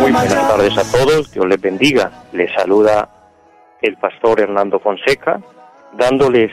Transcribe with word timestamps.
muy 0.00 0.12
buenas 0.12 0.48
tardes 0.48 0.78
a 0.78 0.92
todos, 0.92 1.32
Dios 1.32 1.46
les 1.46 1.60
bendiga. 1.60 2.10
Les 2.32 2.52
saluda 2.52 3.08
el 3.82 3.96
pastor 3.96 4.40
Hernando 4.40 4.78
Fonseca, 4.78 5.40
dándoles 5.92 6.50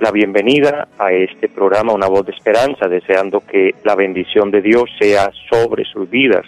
la 0.00 0.10
bienvenida 0.10 0.88
a 0.98 1.12
este 1.12 1.48
programa 1.48 1.92
Una 1.94 2.06
voz 2.06 2.26
de 2.26 2.32
esperanza, 2.32 2.88
deseando 2.88 3.40
que 3.40 3.74
la 3.84 3.94
bendición 3.94 4.50
de 4.50 4.60
Dios 4.60 4.90
sea 5.00 5.30
sobre 5.50 5.84
sus 5.84 6.08
vidas. 6.08 6.44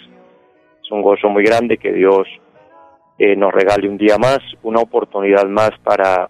Es 0.83 0.91
un 0.91 1.01
gozo 1.01 1.29
muy 1.29 1.43
grande 1.43 1.77
que 1.77 1.91
Dios 1.91 2.27
eh, 3.17 3.35
nos 3.35 3.53
regale 3.53 3.89
un 3.89 3.97
día 3.97 4.17
más, 4.17 4.39
una 4.63 4.79
oportunidad 4.79 5.45
más 5.45 5.71
para 5.83 6.29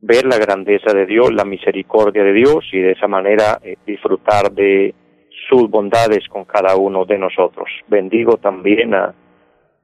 ver 0.00 0.24
la 0.24 0.38
grandeza 0.38 0.92
de 0.94 1.06
Dios, 1.06 1.32
la 1.32 1.44
misericordia 1.44 2.22
de 2.22 2.32
Dios 2.32 2.64
y 2.72 2.80
de 2.80 2.92
esa 2.92 3.06
manera 3.06 3.58
eh, 3.62 3.76
disfrutar 3.86 4.50
de 4.52 4.94
sus 5.48 5.68
bondades 5.70 6.28
con 6.28 6.44
cada 6.44 6.76
uno 6.76 7.04
de 7.04 7.18
nosotros. 7.18 7.68
Bendigo 7.88 8.36
también 8.36 8.94
a 8.94 9.14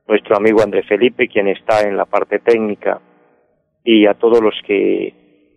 nuestro 0.07 0.37
amigo 0.37 0.63
Andrés 0.63 0.87
Felipe, 0.87 1.29
quien 1.29 1.49
está 1.49 1.83
en 1.83 1.97
la 1.97 2.05
parte 2.05 2.39
técnica, 2.39 3.01
y 3.85 4.07
a 4.07 4.15
todos 4.15 4.41
los 4.41 4.55
que 4.67 5.15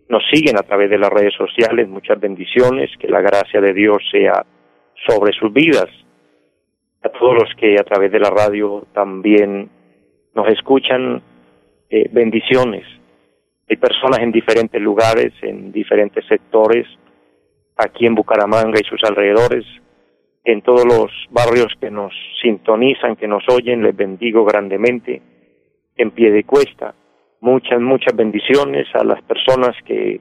nos 0.08 0.22
siguen 0.32 0.58
a 0.58 0.62
través 0.62 0.90
de 0.90 0.98
las 0.98 1.10
redes 1.10 1.34
sociales, 1.34 1.88
muchas 1.88 2.18
bendiciones, 2.18 2.90
que 2.98 3.08
la 3.08 3.20
gracia 3.20 3.60
de 3.60 3.72
Dios 3.72 3.98
sea 4.10 4.44
sobre 5.06 5.32
sus 5.32 5.52
vidas. 5.52 5.88
A 7.02 7.08
todos 7.08 7.34
los 7.34 7.54
que 7.56 7.76
a 7.78 7.84
través 7.84 8.10
de 8.12 8.20
la 8.20 8.30
radio 8.30 8.86
también 8.92 9.70
nos 10.34 10.48
escuchan, 10.48 11.22
eh, 11.88 12.08
bendiciones. 12.12 12.84
Hay 13.68 13.76
personas 13.76 14.18
en 14.20 14.32
diferentes 14.32 14.80
lugares, 14.80 15.32
en 15.42 15.72
diferentes 15.72 16.24
sectores, 16.26 16.86
aquí 17.76 18.06
en 18.06 18.14
Bucaramanga 18.14 18.80
y 18.80 18.84
sus 18.84 19.02
alrededores, 19.04 19.64
en 20.44 20.62
todos 20.62 20.84
los 20.84 21.10
barrios 21.30 21.72
que 21.80 21.90
nos 21.90 22.12
sintonizan, 22.42 23.16
que 23.16 23.28
nos 23.28 23.44
oyen, 23.48 23.82
les 23.82 23.94
bendigo 23.94 24.44
grandemente 24.44 25.20
en 25.96 26.10
pie 26.12 26.30
de 26.30 26.44
cuesta. 26.44 26.94
Muchas, 27.40 27.80
muchas 27.80 28.14
bendiciones 28.14 28.86
a 28.94 29.04
las 29.04 29.22
personas 29.22 29.76
que 29.84 30.20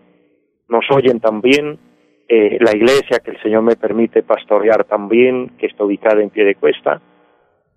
nos 0.68 0.86
oyen 0.92 1.20
también, 1.20 1.80
eh, 2.28 2.58
la 2.60 2.76
iglesia 2.76 3.20
que 3.24 3.32
el 3.32 3.42
Señor 3.42 3.64
me 3.64 3.76
permite 3.76 4.24
pastorear 4.24 4.84
también, 4.84 5.58
que 5.58 5.68
está 5.68 5.84
ubicada 5.84 6.22
en 6.22 6.30
pie 6.30 6.46
de 6.46 6.56
cuesta. 6.56 7.02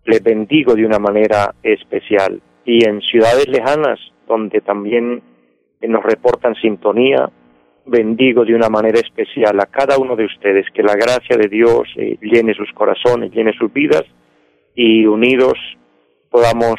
Les 0.05 0.23
bendigo 0.23 0.75
de 0.75 0.85
una 0.85 0.99
manera 0.99 1.55
especial. 1.63 2.41
Y 2.65 2.85
en 2.85 3.01
ciudades 3.01 3.49
lejanas, 3.49 3.99
donde 4.27 4.61
también 4.61 5.23
nos 5.81 6.03
reportan 6.05 6.55
sintonía, 6.57 7.31
bendigo 7.85 8.45
de 8.45 8.55
una 8.55 8.69
manera 8.69 9.01
especial 9.01 9.59
a 9.61 9.67
cada 9.67 9.99
uno 9.99 10.17
de 10.17 10.25
ustedes, 10.25 10.67
que 10.73 10.83
la 10.83 10.95
gracia 10.95 11.37
de 11.37 11.49
Dios 11.49 11.83
eh, 11.97 12.17
llene 12.21 12.55
sus 12.55 12.71
corazones, 12.73 13.33
llene 13.33 13.53
sus 13.59 13.73
vidas 13.73 14.05
y 14.75 15.07
unidos 15.07 15.55
podamos 16.31 16.77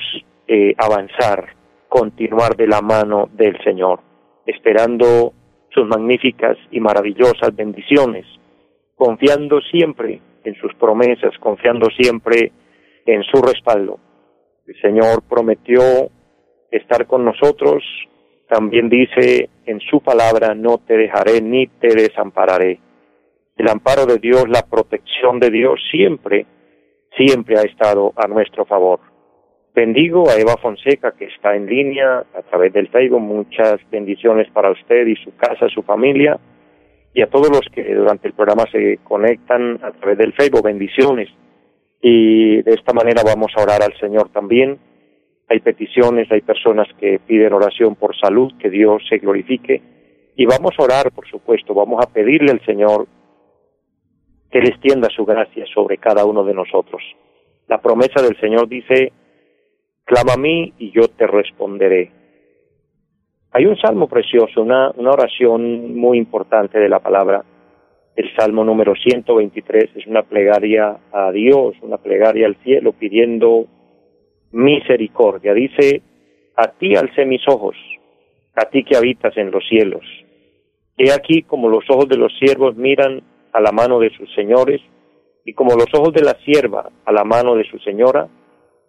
eh, 0.47 0.73
avanzar, 0.77 1.55
continuar 1.87 2.55
de 2.55 2.67
la 2.67 2.81
mano 2.81 3.29
del 3.33 3.61
Señor, 3.63 3.99
esperando 4.45 5.33
sus 5.69 5.87
magníficas 5.87 6.57
y 6.71 6.79
maravillosas 6.79 7.55
bendiciones, 7.55 8.25
confiando 8.95 9.61
siempre 9.61 10.21
en 10.43 10.55
sus 10.55 10.73
promesas, 10.75 11.37
confiando 11.39 11.87
siempre 11.91 12.51
en 13.05 13.23
su 13.23 13.41
respaldo. 13.41 13.99
El 14.65 14.79
Señor 14.81 15.23
prometió 15.29 15.81
estar 16.71 17.05
con 17.05 17.25
nosotros 17.25 17.83
también 18.53 18.89
dice 18.89 19.49
en 19.65 19.79
su 19.79 20.01
palabra, 20.01 20.53
no 20.55 20.77
te 20.77 20.97
dejaré 20.97 21.41
ni 21.41 21.67
te 21.67 21.95
desampararé. 21.95 22.79
El 23.57 23.69
amparo 23.69 24.05
de 24.05 24.17
Dios, 24.17 24.45
la 24.47 24.63
protección 24.63 25.39
de 25.39 25.49
Dios 25.49 25.79
siempre, 25.91 26.45
siempre 27.15 27.57
ha 27.57 27.61
estado 27.61 28.13
a 28.15 28.27
nuestro 28.27 28.65
favor. 28.65 28.99
Bendigo 29.75 30.29
a 30.29 30.35
Eva 30.35 30.55
Fonseca 30.61 31.13
que 31.13 31.25
está 31.25 31.55
en 31.55 31.65
línea 31.65 32.19
a 32.19 32.41
través 32.43 32.73
del 32.73 32.89
Facebook. 32.89 33.21
Muchas 33.21 33.79
bendiciones 33.89 34.47
para 34.51 34.71
usted 34.71 35.07
y 35.07 35.15
su 35.15 35.35
casa, 35.35 35.67
su 35.69 35.81
familia. 35.83 36.39
Y 37.13 37.21
a 37.21 37.27
todos 37.27 37.49
los 37.49 37.61
que 37.73 37.93
durante 37.93 38.27
el 38.27 38.33
programa 38.33 38.65
se 38.71 38.99
conectan 39.03 39.79
a 39.83 39.91
través 39.91 40.17
del 40.17 40.33
Facebook. 40.33 40.63
Bendiciones. 40.63 41.29
Y 42.01 42.61
de 42.61 42.73
esta 42.73 42.93
manera 42.93 43.21
vamos 43.23 43.51
a 43.55 43.63
orar 43.63 43.81
al 43.81 43.97
Señor 43.99 44.29
también 44.29 44.77
hay 45.49 45.59
peticiones, 45.59 46.31
hay 46.31 46.41
personas 46.41 46.87
que 46.99 47.19
piden 47.19 47.53
oración 47.53 47.95
por 47.95 48.15
salud, 48.17 48.53
que 48.59 48.69
Dios 48.69 49.03
se 49.07 49.17
glorifique. 49.17 49.81
Y 50.35 50.45
vamos 50.45 50.71
a 50.77 50.83
orar, 50.83 51.11
por 51.11 51.27
supuesto, 51.27 51.73
vamos 51.73 52.03
a 52.03 52.11
pedirle 52.11 52.51
al 52.51 52.65
Señor 52.65 53.07
que 54.49 54.59
le 54.59 54.69
extienda 54.69 55.09
su 55.09 55.25
gracia 55.25 55.65
sobre 55.73 55.97
cada 55.97 56.25
uno 56.25 56.43
de 56.43 56.53
nosotros. 56.53 57.01
La 57.67 57.81
promesa 57.81 58.21
del 58.21 58.39
Señor 58.39 58.67
dice, 58.67 59.11
clama 60.05 60.33
a 60.33 60.37
mí 60.37 60.73
y 60.77 60.91
yo 60.91 61.07
te 61.07 61.27
responderé. 61.27 62.11
Hay 63.51 63.65
un 63.65 63.77
salmo 63.77 64.07
precioso, 64.07 64.61
una, 64.61 64.91
una 64.91 65.11
oración 65.11 65.95
muy 65.95 66.17
importante 66.17 66.79
de 66.79 66.89
la 66.89 66.99
palabra, 66.99 67.43
el 68.15 68.35
salmo 68.35 68.63
número 68.63 68.93
123, 68.95 69.89
es 69.95 70.07
una 70.07 70.23
plegaria 70.23 70.97
a 71.11 71.31
Dios, 71.31 71.75
una 71.81 71.97
plegaria 71.97 72.45
al 72.45 72.55
cielo 72.57 72.93
pidiendo 72.93 73.65
misericordia. 74.53 75.53
Dice, 75.53 76.01
a 76.55 76.67
ti 76.69 76.95
alcé 76.95 77.25
mis 77.25 77.41
ojos, 77.47 77.75
a 78.55 78.65
ti 78.69 78.83
que 78.83 78.95
habitas 78.95 79.35
en 79.37 79.51
los 79.51 79.67
cielos. 79.67 80.03
He 80.97 81.11
aquí 81.11 81.41
como 81.41 81.69
los 81.69 81.83
ojos 81.89 82.07
de 82.07 82.17
los 82.17 82.31
siervos 82.37 82.75
miran 82.77 83.23
a 83.51 83.59
la 83.59 83.71
mano 83.71 83.99
de 83.99 84.11
sus 84.11 84.33
señores, 84.33 84.81
y 85.45 85.53
como 85.53 85.75
los 85.75 85.87
ojos 85.93 86.13
de 86.13 86.21
la 86.21 86.37
sierva 86.45 86.89
a 87.05 87.11
la 87.11 87.23
mano 87.23 87.55
de 87.55 87.65
su 87.65 87.77
señora, 87.79 88.29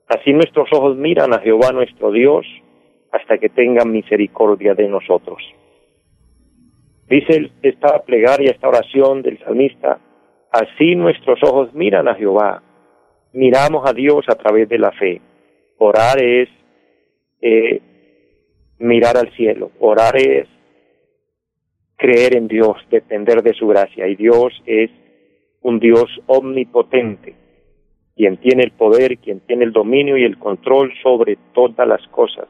así 0.06 0.32
nuestros 0.32 0.68
ojos 0.72 0.96
miran 0.96 1.32
a 1.32 1.40
Jehová 1.40 1.72
nuestro 1.72 2.12
Dios, 2.12 2.46
hasta 3.10 3.38
que 3.38 3.48
tengan 3.48 3.90
misericordia 3.90 4.74
de 4.74 4.88
nosotros. 4.88 5.42
Dice 7.08 7.50
esta 7.62 8.02
plegaria, 8.02 8.50
esta 8.50 8.68
oración 8.68 9.22
del 9.22 9.38
salmista, 9.38 9.98
así 10.50 10.94
nuestros 10.96 11.38
ojos 11.42 11.72
miran 11.74 12.08
a 12.08 12.14
Jehová, 12.14 12.62
miramos 13.32 13.88
a 13.88 13.92
Dios 13.92 14.24
a 14.28 14.34
través 14.34 14.68
de 14.68 14.78
la 14.78 14.92
fe. 14.92 15.20
Orar 15.78 16.22
es 16.22 16.48
eh, 17.40 17.80
mirar 18.78 19.16
al 19.16 19.30
cielo, 19.36 19.70
orar 19.80 20.16
es 20.16 20.48
creer 21.96 22.36
en 22.36 22.48
Dios, 22.48 22.76
depender 22.90 23.42
de 23.42 23.54
su 23.54 23.66
gracia. 23.66 24.06
Y 24.06 24.16
Dios 24.16 24.52
es 24.66 24.90
un 25.62 25.80
Dios 25.80 26.04
omnipotente, 26.26 27.34
quien 28.16 28.36
tiene 28.38 28.64
el 28.64 28.72
poder, 28.72 29.18
quien 29.18 29.40
tiene 29.40 29.64
el 29.64 29.72
dominio 29.72 30.16
y 30.16 30.24
el 30.24 30.38
control 30.38 30.92
sobre 31.02 31.38
todas 31.54 31.86
las 31.88 32.06
cosas. 32.08 32.46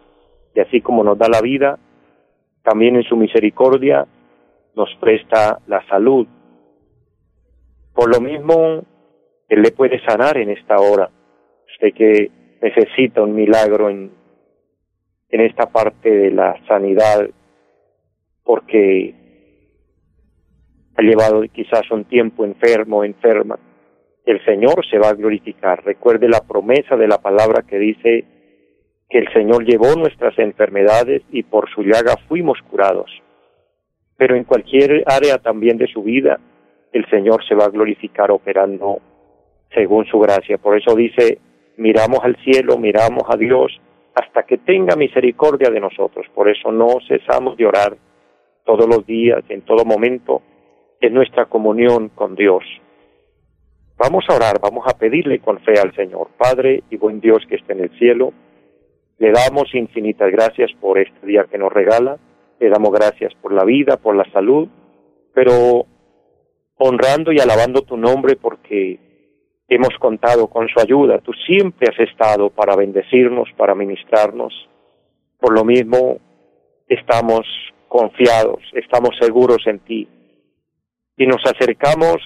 Y 0.55 0.61
así 0.61 0.81
como 0.81 1.05
nos 1.05 1.19
da 1.19 1.29
la 1.29 1.41
vida, 1.41 1.79
también 2.63 2.97
en 2.97 3.05
su 3.05 3.17
misericordia 3.17 4.07
nos 4.75 4.89
presta 5.01 5.61
la 5.67 5.87
salud. 5.87 6.27
Por 7.95 8.13
lo 8.13 8.21
mismo, 8.21 8.83
Él 9.49 9.63
le 9.63 9.71
puede 9.71 10.05
sanar 10.05 10.37
en 10.37 10.51
esta 10.51 10.79
hora. 10.79 11.11
Usted 11.73 11.95
que 11.95 12.31
necesita 12.65 13.21
un 13.21 13.35
milagro 13.35 13.91
en, 13.91 14.11
en 15.29 15.41
esta 15.43 15.67
parte 15.67 16.11
de 16.11 16.31
la 16.31 16.57
sanidad 16.67 17.29
porque 18.43 19.15
ha 20.97 21.03
llevado 21.03 21.43
quizás 21.53 21.91
un 21.91 22.05
tiempo 22.05 22.47
enfermo, 22.47 23.05
enferma. 23.05 23.59
El 24.25 24.43
Señor 24.47 24.87
se 24.91 24.99
va 24.99 25.11
a 25.11 25.15
glorificar. 25.15 25.85
Recuerde 25.85 26.27
la 26.27 26.41
promesa 26.41 26.97
de 26.97 27.07
la 27.07 27.19
palabra 27.19 27.65
que 27.69 27.79
dice 27.79 28.25
que 29.11 29.19
el 29.19 29.31
Señor 29.35 29.67
llevó 29.67 29.95
nuestras 29.97 30.39
enfermedades 30.39 31.21
y 31.31 31.43
por 31.43 31.69
su 31.69 31.83
llaga 31.83 32.17
fuimos 32.29 32.59
curados. 32.71 33.11
Pero 34.17 34.37
en 34.37 34.45
cualquier 34.45 35.05
área 35.07 35.37
también 35.37 35.77
de 35.77 35.89
su 35.89 36.03
vida, 36.03 36.41
el 36.95 37.05
Señor 37.11 37.47
se 37.47 37.55
va 37.55 37.67
a 37.67 37.71
glorificar 37.71 38.31
operando 38.31 39.01
según 39.75 40.07
su 40.07 40.19
gracia. 40.19 40.57
Por 40.57 40.79
eso 40.79 40.95
dice 40.95 41.39
miramos 41.77 42.21
al 42.23 42.37
cielo, 42.45 42.79
miramos 42.79 43.25
a 43.29 43.37
Dios 43.37 43.73
hasta 44.15 44.45
que 44.45 44.59
tenga 44.59 44.97
misericordia 44.97 45.71
de 45.71 45.81
nosotros. 45.81 46.27
Por 46.35 46.49
eso 46.49 46.71
no 46.71 46.99
cesamos 47.09 47.57
de 47.57 47.67
orar 47.67 47.97
todos 48.65 48.87
los 48.89 49.05
días, 49.07 49.43
en 49.49 49.63
todo 49.63 49.85
momento, 49.85 50.43
en 51.01 51.15
nuestra 51.15 51.47
comunión 51.47 52.09
con 52.11 52.35
Dios. 52.35 52.63
Vamos 53.97 54.25
a 54.29 54.35
orar, 54.35 54.59
vamos 54.61 54.85
a 54.89 54.99
pedirle 54.99 55.39
con 55.41 55.61
fe 55.61 55.79
al 55.79 55.95
Señor. 55.95 56.29
Padre 56.37 56.83
y 56.91 56.97
buen 56.97 57.21
Dios 57.21 57.45
que 57.49 57.57
esté 57.57 57.73
en 57.73 57.81
el 57.81 57.99
cielo, 57.99 58.33
le 59.19 59.31
damos 59.31 59.73
infinitas 59.75 60.31
gracias 60.33 60.73
por 60.81 60.99
este 60.99 61.27
día 61.27 61.47
que 61.51 61.59
nos 61.59 61.73
regala, 61.73 62.19
le 62.59 62.69
damos 62.69 62.93
gracias 62.93 63.33
por 63.41 63.53
la 63.53 63.65
vida, 63.65 63.97
por 63.97 64.17
la 64.17 64.25
salud, 64.33 64.69
pero 65.33 65.87
honrando 66.77 67.33
y 67.33 67.39
alabando 67.39 67.83
tu 67.83 67.97
nombre 67.97 68.37
porque 68.37 68.99
hemos 69.75 69.97
contado 69.99 70.49
con 70.49 70.69
su 70.69 70.81
ayuda. 70.81 71.19
Tú 71.19 71.33
siempre 71.47 71.89
has 71.91 71.99
estado 72.09 72.51
para 72.51 72.77
bendecirnos, 72.77 73.49
para 73.57 73.75
ministrarnos. 73.75 74.53
Por 75.41 75.55
lo 75.55 75.65
mismo, 75.65 76.19
estamos 76.89 77.47
confiados, 77.89 78.61
estamos 78.73 79.11
seguros 79.21 79.59
en 79.67 79.79
ti. 79.81 80.09
Y 81.17 81.27
nos 81.27 81.45
acercamos 81.45 82.17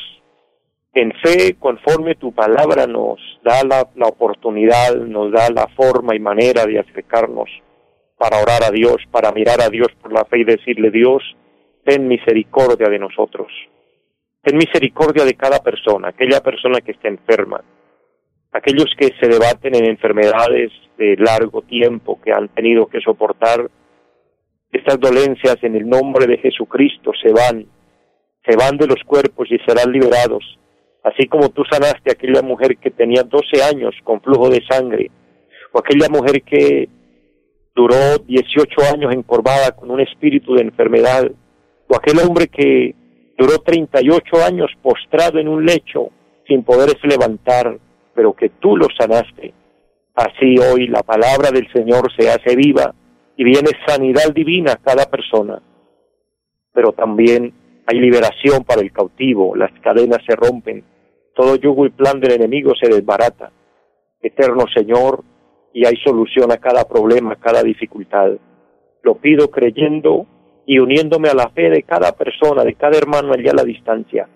en 0.95 1.13
fe 1.23 1.57
conforme 1.59 2.15
tu 2.15 2.33
palabra 2.33 2.87
nos 2.87 3.21
da 3.45 3.63
la, 3.65 3.89
la, 3.95 4.07
oportunidad, 4.07 4.95
nos 4.97 5.31
da 5.31 5.51
la 5.51 5.69
forma 5.77 6.17
y 6.17 6.19
manera 6.19 6.65
de 6.65 6.79
acercarnos 6.79 7.51
para 8.17 8.41
orar 8.41 8.65
a 8.65 8.71
Dios, 8.71 8.97
para 9.11 9.31
mirar 9.33 9.61
a 9.61 9.69
Dios 9.69 9.89
por 10.03 10.13
la 10.13 10.25
fe 10.25 10.39
y 10.41 10.45
decirle, 10.45 10.91
Dios, 10.91 11.23
ten 11.85 12.09
misericordia 12.09 12.89
de 12.89 12.99
nosotros. 12.99 13.49
Ten 14.49 14.57
misericordia 14.57 15.27
de 15.27 15.35
cada 15.35 15.59
persona, 15.59 16.09
aquella 16.09 16.41
persona 16.41 16.81
que 16.81 16.93
está 16.93 17.09
enferma, 17.09 17.63
aquellos 18.51 18.87
que 18.97 19.11
se 19.21 19.29
debaten 19.29 19.75
en 19.75 19.85
enfermedades 19.85 20.73
de 20.97 21.17
largo 21.19 21.61
tiempo, 21.61 22.19
que 22.25 22.33
han 22.33 22.49
tenido 22.49 22.87
que 22.87 22.99
soportar 23.03 23.69
estas 24.73 24.99
dolencias 24.99 25.59
en 25.61 25.77
el 25.77 25.87
nombre 25.87 26.27
de 26.27 26.39
Jesucristo, 26.39 27.13
se 27.23 27.31
van, 27.31 27.67
se 28.47 28.57
van 28.57 28.79
de 28.79 28.87
los 28.87 29.05
cuerpos 29.05 29.49
y 29.51 29.59
serán 29.67 29.93
liberados, 29.93 30.59
así 31.05 31.27
como 31.27 31.51
tú 31.51 31.63
sanaste 31.71 32.09
a 32.09 32.15
aquella 32.15 32.41
mujer 32.41 32.79
que 32.79 32.91
tenía 32.91 33.25
12 33.25 33.63
años 33.63 33.95
con 34.03 34.23
flujo 34.23 34.49
de 34.49 34.65
sangre, 34.67 35.11
o 35.73 35.79
aquella 35.79 36.09
mujer 36.09 36.41
que 36.41 36.89
duró 37.77 38.17
18 38.27 38.95
años 38.95 39.13
encorvada 39.13 39.73
con 39.73 39.91
un 39.91 40.01
espíritu 40.01 40.55
de 40.55 40.63
enfermedad, 40.63 41.31
o 41.87 41.95
aquel 41.95 42.19
hombre 42.21 42.49
que 42.49 42.95
duró 43.39 43.59
38 43.59 44.45
años 44.45 44.71
postrado 44.83 45.39
en 45.39 45.49
un 45.49 45.65
lecho 45.65 46.11
sin 46.47 46.65
poderse 46.65 47.07
levantar, 47.07 47.79
pero 48.15 48.35
que 48.35 48.49
tú 48.49 48.77
lo 48.77 48.89
sanaste. 48.99 49.55
Así 50.15 50.57
hoy 50.59 50.89
la 50.89 51.05
palabra 51.05 51.51
del 51.53 51.71
Señor 51.73 52.13
se 52.19 52.29
hace 52.29 52.57
viva 52.57 52.93
y 53.37 53.45
viene 53.45 53.71
sanidad 53.87 54.33
divina 54.35 54.73
a 54.73 54.77
cada 54.77 55.07
persona. 55.07 55.63
Pero 56.73 56.93
también 56.93 57.55
hay 57.87 58.01
liberación 58.01 58.65
para 58.65 58.81
el 58.81 58.93
cautivo, 58.93 59.55
las 59.55 59.71
cadenas 59.81 60.19
se 60.27 60.35
rompen, 60.35 60.85
todo 61.35 61.55
yugo 61.55 61.87
y 61.87 61.91
plan 61.91 62.19
del 62.19 62.33
enemigo 62.33 62.73
se 62.75 62.93
desbarata. 62.93 63.53
Eterno 64.21 64.65
Señor, 64.75 65.23
y 65.73 65.87
hay 65.87 65.97
solución 66.05 66.51
a 66.51 66.57
cada 66.57 66.89
problema, 66.89 67.35
a 67.35 67.37
cada 67.37 67.63
dificultad. 67.63 68.33
Lo 69.03 69.15
pido 69.19 69.49
creyendo 69.49 70.27
y 70.69 70.79
uniéndome 70.79 71.31
a 71.31 71.35
la 71.35 71.49
fe 71.49 71.71
de 71.71 71.83
cada 71.83 72.13
persona, 72.13 72.63
de 72.63 72.75
cada 72.75 72.99
hermano 72.99 73.33
allá 73.33 73.53
a 73.53 73.57
la 73.57 73.65
distancia. 73.65 74.29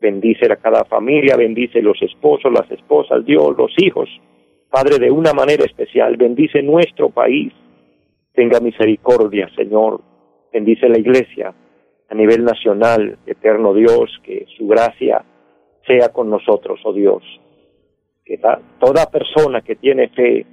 Bendice 0.00 0.46
a 0.50 0.54
cada 0.54 0.84
familia, 0.84 1.34
bendice 1.36 1.82
los 1.82 2.00
esposos, 2.00 2.52
las 2.52 2.70
esposas, 2.70 3.26
Dios, 3.26 3.56
los 3.58 3.72
hijos. 3.76 4.08
Padre, 4.70 5.00
de 5.00 5.10
una 5.10 5.32
manera 5.32 5.64
especial, 5.64 6.16
bendice 6.16 6.62
nuestro 6.62 7.10
país. 7.10 7.52
Tenga 8.32 8.60
misericordia, 8.60 9.50
Señor. 9.56 10.00
Bendice 10.52 10.88
la 10.88 11.00
iglesia 11.00 11.52
a 12.08 12.14
nivel 12.14 12.44
nacional, 12.44 13.18
eterno 13.26 13.74
Dios, 13.74 14.16
que 14.22 14.46
su 14.56 14.68
gracia 14.68 15.24
sea 15.88 16.10
con 16.10 16.30
nosotros, 16.30 16.78
oh 16.84 16.92
Dios. 16.92 17.24
Que 18.24 18.38
toda 18.78 19.10
persona 19.10 19.60
que 19.62 19.74
tiene 19.74 20.08
fe, 20.10 20.46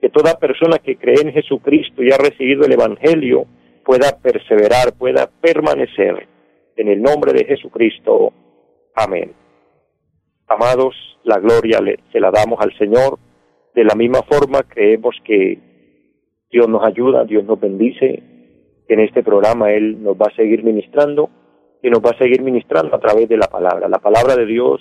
que 0.00 0.08
toda 0.08 0.36
persona 0.36 0.78
que 0.78 0.96
cree 0.96 1.22
en 1.22 1.32
Jesucristo 1.32 2.02
y 2.02 2.10
ha 2.10 2.16
recibido 2.16 2.64
el 2.64 2.72
Evangelio, 2.72 3.46
pueda 3.90 4.16
perseverar, 4.22 4.92
pueda 4.96 5.28
permanecer. 5.40 6.28
En 6.76 6.86
el 6.86 7.02
nombre 7.02 7.32
de 7.32 7.44
Jesucristo. 7.44 8.32
Amén. 8.94 9.32
Amados, 10.46 10.94
la 11.24 11.40
gloria 11.40 11.80
se 12.12 12.20
la 12.20 12.30
damos 12.30 12.60
al 12.60 12.72
Señor. 12.78 13.18
De 13.74 13.82
la 13.82 13.96
misma 13.96 14.22
forma 14.22 14.62
creemos 14.62 15.16
que 15.24 15.58
Dios 16.52 16.68
nos 16.68 16.84
ayuda, 16.84 17.24
Dios 17.24 17.44
nos 17.44 17.58
bendice. 17.58 18.22
En 18.86 19.00
este 19.00 19.24
programa 19.24 19.72
Él 19.72 20.00
nos 20.00 20.14
va 20.14 20.26
a 20.30 20.36
seguir 20.36 20.62
ministrando 20.62 21.28
y 21.82 21.90
nos 21.90 21.98
va 21.98 22.10
a 22.10 22.18
seguir 22.18 22.42
ministrando 22.42 22.94
a 22.94 23.00
través 23.00 23.28
de 23.28 23.38
la 23.38 23.48
palabra. 23.48 23.88
La 23.88 23.98
palabra 23.98 24.36
de 24.36 24.46
Dios 24.46 24.80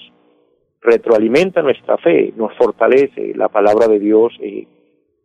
retroalimenta 0.81 1.63
nuestra 1.63 1.97
fe, 1.97 2.31
nos 2.37 2.55
fortalece. 2.55 3.33
La 3.33 3.49
palabra 3.49 3.87
de 3.87 3.97
Dios 3.97 4.33
eh, 4.39 4.67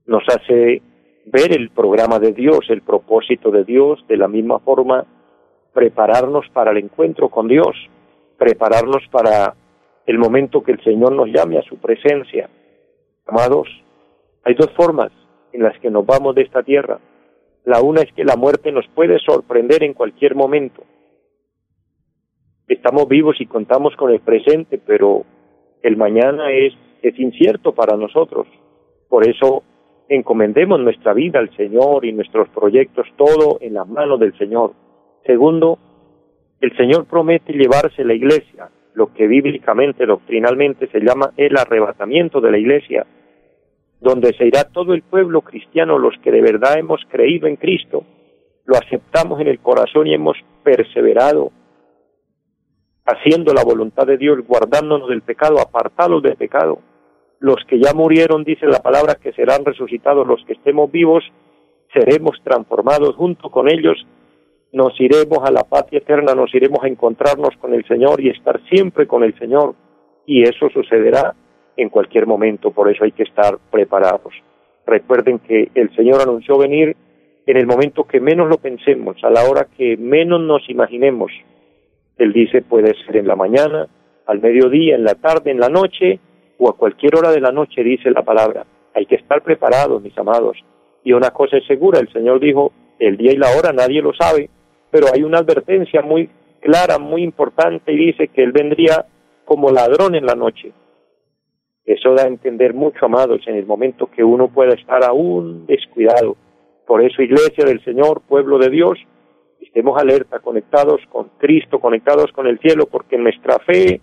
nos 0.06 0.22
hace 0.26 0.80
ver 1.26 1.52
el 1.52 1.70
programa 1.70 2.18
de 2.18 2.32
Dios, 2.32 2.60
el 2.68 2.82
propósito 2.82 3.50
de 3.50 3.64
Dios, 3.64 4.04
de 4.08 4.16
la 4.16 4.28
misma 4.28 4.58
forma 4.60 5.06
prepararnos 5.72 6.46
para 6.52 6.70
el 6.70 6.78
encuentro 6.78 7.28
con 7.28 7.48
Dios, 7.48 7.74
prepararnos 8.38 9.02
para 9.10 9.54
el 10.06 10.18
momento 10.18 10.62
que 10.62 10.72
el 10.72 10.82
Señor 10.84 11.12
nos 11.12 11.28
llame 11.28 11.58
a 11.58 11.62
su 11.62 11.78
presencia. 11.78 12.48
Amados, 13.26 13.68
hay 14.44 14.54
dos 14.54 14.70
formas 14.76 15.10
en 15.52 15.62
las 15.62 15.78
que 15.80 15.90
nos 15.90 16.04
vamos 16.06 16.34
de 16.34 16.42
esta 16.42 16.62
tierra. 16.62 17.00
La 17.64 17.80
una 17.80 18.02
es 18.02 18.12
que 18.12 18.24
la 18.24 18.36
muerte 18.36 18.70
nos 18.70 18.86
puede 18.88 19.18
sorprender 19.18 19.82
en 19.82 19.94
cualquier 19.94 20.34
momento. 20.34 20.82
Estamos 22.68 23.08
vivos 23.08 23.40
y 23.40 23.46
contamos 23.46 23.96
con 23.96 24.10
el 24.10 24.20
presente, 24.20 24.78
pero 24.78 25.24
el 25.82 25.96
mañana 25.96 26.52
es, 26.52 26.74
es 27.02 27.18
incierto 27.18 27.74
para 27.74 27.96
nosotros. 27.96 28.46
Por 29.08 29.26
eso 29.26 29.62
encomendemos 30.08 30.80
nuestra 30.80 31.14
vida 31.14 31.38
al 31.38 31.54
Señor 31.56 32.04
y 32.04 32.12
nuestros 32.12 32.48
proyectos 32.50 33.06
todo 33.16 33.58
en 33.60 33.74
las 33.74 33.88
manos 33.88 34.20
del 34.20 34.36
Señor. 34.36 34.72
Segundo, 35.26 35.78
el 36.60 36.76
Señor 36.76 37.06
promete 37.06 37.52
llevarse 37.52 38.04
la 38.04 38.14
iglesia, 38.14 38.70
lo 38.94 39.12
que 39.12 39.26
bíblicamente, 39.26 40.06
doctrinalmente 40.06 40.88
se 40.88 41.00
llama 41.00 41.32
el 41.36 41.56
arrebatamiento 41.56 42.40
de 42.40 42.50
la 42.50 42.58
iglesia, 42.58 43.06
donde 44.00 44.34
se 44.34 44.46
irá 44.46 44.64
todo 44.64 44.92
el 44.92 45.02
pueblo 45.02 45.40
cristiano, 45.40 45.98
los 45.98 46.14
que 46.22 46.30
de 46.30 46.42
verdad 46.42 46.78
hemos 46.78 47.00
creído 47.08 47.46
en 47.46 47.56
Cristo, 47.56 48.04
lo 48.66 48.76
aceptamos 48.76 49.40
en 49.40 49.48
el 49.48 49.58
corazón 49.60 50.06
y 50.06 50.14
hemos 50.14 50.36
perseverado 50.62 51.52
haciendo 53.06 53.52
la 53.52 53.64
voluntad 53.64 54.06
de 54.06 54.16
Dios, 54.16 54.38
guardándonos 54.46 55.08
del 55.08 55.22
pecado, 55.22 55.60
apartados 55.60 56.22
del 56.22 56.36
pecado 56.36 56.78
los 57.44 57.62
que 57.68 57.78
ya 57.78 57.92
murieron, 57.92 58.42
dice 58.42 58.64
la 58.64 58.80
palabra, 58.80 59.16
que 59.16 59.30
serán 59.32 59.66
resucitados, 59.66 60.26
los 60.26 60.42
que 60.46 60.54
estemos 60.54 60.90
vivos, 60.90 61.22
seremos 61.92 62.40
transformados 62.42 63.14
junto 63.16 63.50
con 63.50 63.70
ellos, 63.70 64.06
nos 64.72 64.98
iremos 64.98 65.40
a 65.44 65.50
la 65.50 65.62
patria 65.64 65.98
eterna, 65.98 66.34
nos 66.34 66.54
iremos 66.54 66.82
a 66.82 66.88
encontrarnos 66.88 67.54
con 67.60 67.74
el 67.74 67.86
Señor 67.86 68.22
y 68.22 68.30
estar 68.30 68.62
siempre 68.70 69.06
con 69.06 69.22
el 69.24 69.38
Señor. 69.38 69.74
Y 70.24 70.42
eso 70.42 70.70
sucederá 70.70 71.34
en 71.76 71.90
cualquier 71.90 72.26
momento, 72.26 72.70
por 72.70 72.90
eso 72.90 73.04
hay 73.04 73.12
que 73.12 73.24
estar 73.24 73.58
preparados. 73.70 74.32
Recuerden 74.86 75.38
que 75.40 75.70
el 75.74 75.94
Señor 75.94 76.22
anunció 76.22 76.56
venir 76.56 76.96
en 77.46 77.56
el 77.58 77.66
momento 77.66 78.04
que 78.04 78.20
menos 78.20 78.48
lo 78.48 78.56
pensemos, 78.56 79.22
a 79.22 79.28
la 79.28 79.44
hora 79.44 79.68
que 79.76 79.98
menos 79.98 80.40
nos 80.40 80.62
imaginemos. 80.70 81.30
Él 82.16 82.32
dice 82.32 82.62
puede 82.62 82.94
ser 83.04 83.18
en 83.18 83.28
la 83.28 83.36
mañana, 83.36 83.86
al 84.24 84.40
mediodía, 84.40 84.94
en 84.94 85.04
la 85.04 85.14
tarde, 85.14 85.50
en 85.50 85.60
la 85.60 85.68
noche, 85.68 86.20
o 86.58 86.68
a 86.68 86.76
cualquier 86.76 87.16
hora 87.16 87.30
de 87.30 87.40
la 87.40 87.52
noche, 87.52 87.82
dice 87.82 88.10
la 88.10 88.22
palabra. 88.22 88.64
Hay 88.94 89.06
que 89.06 89.16
estar 89.16 89.42
preparados, 89.42 90.02
mis 90.02 90.16
amados. 90.16 90.56
Y 91.02 91.12
una 91.12 91.30
cosa 91.30 91.56
es 91.56 91.66
segura, 91.66 92.00
el 92.00 92.12
Señor 92.12 92.40
dijo, 92.40 92.72
el 92.98 93.16
día 93.16 93.32
y 93.32 93.36
la 93.36 93.48
hora 93.58 93.72
nadie 93.72 94.00
lo 94.00 94.12
sabe, 94.14 94.48
pero 94.90 95.06
hay 95.12 95.22
una 95.22 95.38
advertencia 95.38 96.02
muy 96.02 96.30
clara, 96.60 96.98
muy 96.98 97.22
importante, 97.22 97.92
y 97.92 98.06
dice 98.06 98.28
que 98.28 98.42
Él 98.42 98.52
vendría 98.52 99.06
como 99.44 99.70
ladrón 99.70 100.14
en 100.14 100.24
la 100.24 100.34
noche. 100.34 100.72
Eso 101.84 102.14
da 102.14 102.24
a 102.24 102.28
entender 102.28 102.72
mucho, 102.72 103.04
amados, 103.04 103.42
en 103.46 103.56
el 103.56 103.66
momento 103.66 104.10
que 104.10 104.24
uno 104.24 104.48
pueda 104.48 104.74
estar 104.74 105.04
aún 105.04 105.66
descuidado. 105.66 106.36
Por 106.86 107.02
eso, 107.02 107.20
iglesia 107.20 107.64
del 107.66 107.84
Señor, 107.84 108.22
pueblo 108.22 108.58
de 108.58 108.70
Dios, 108.70 108.98
estemos 109.60 110.00
alerta, 110.00 110.38
conectados 110.38 111.00
con 111.10 111.30
Cristo, 111.38 111.80
conectados 111.80 112.32
con 112.32 112.46
el 112.46 112.58
cielo, 112.60 112.86
porque 112.86 113.18
nuestra 113.18 113.58
fe 113.58 114.00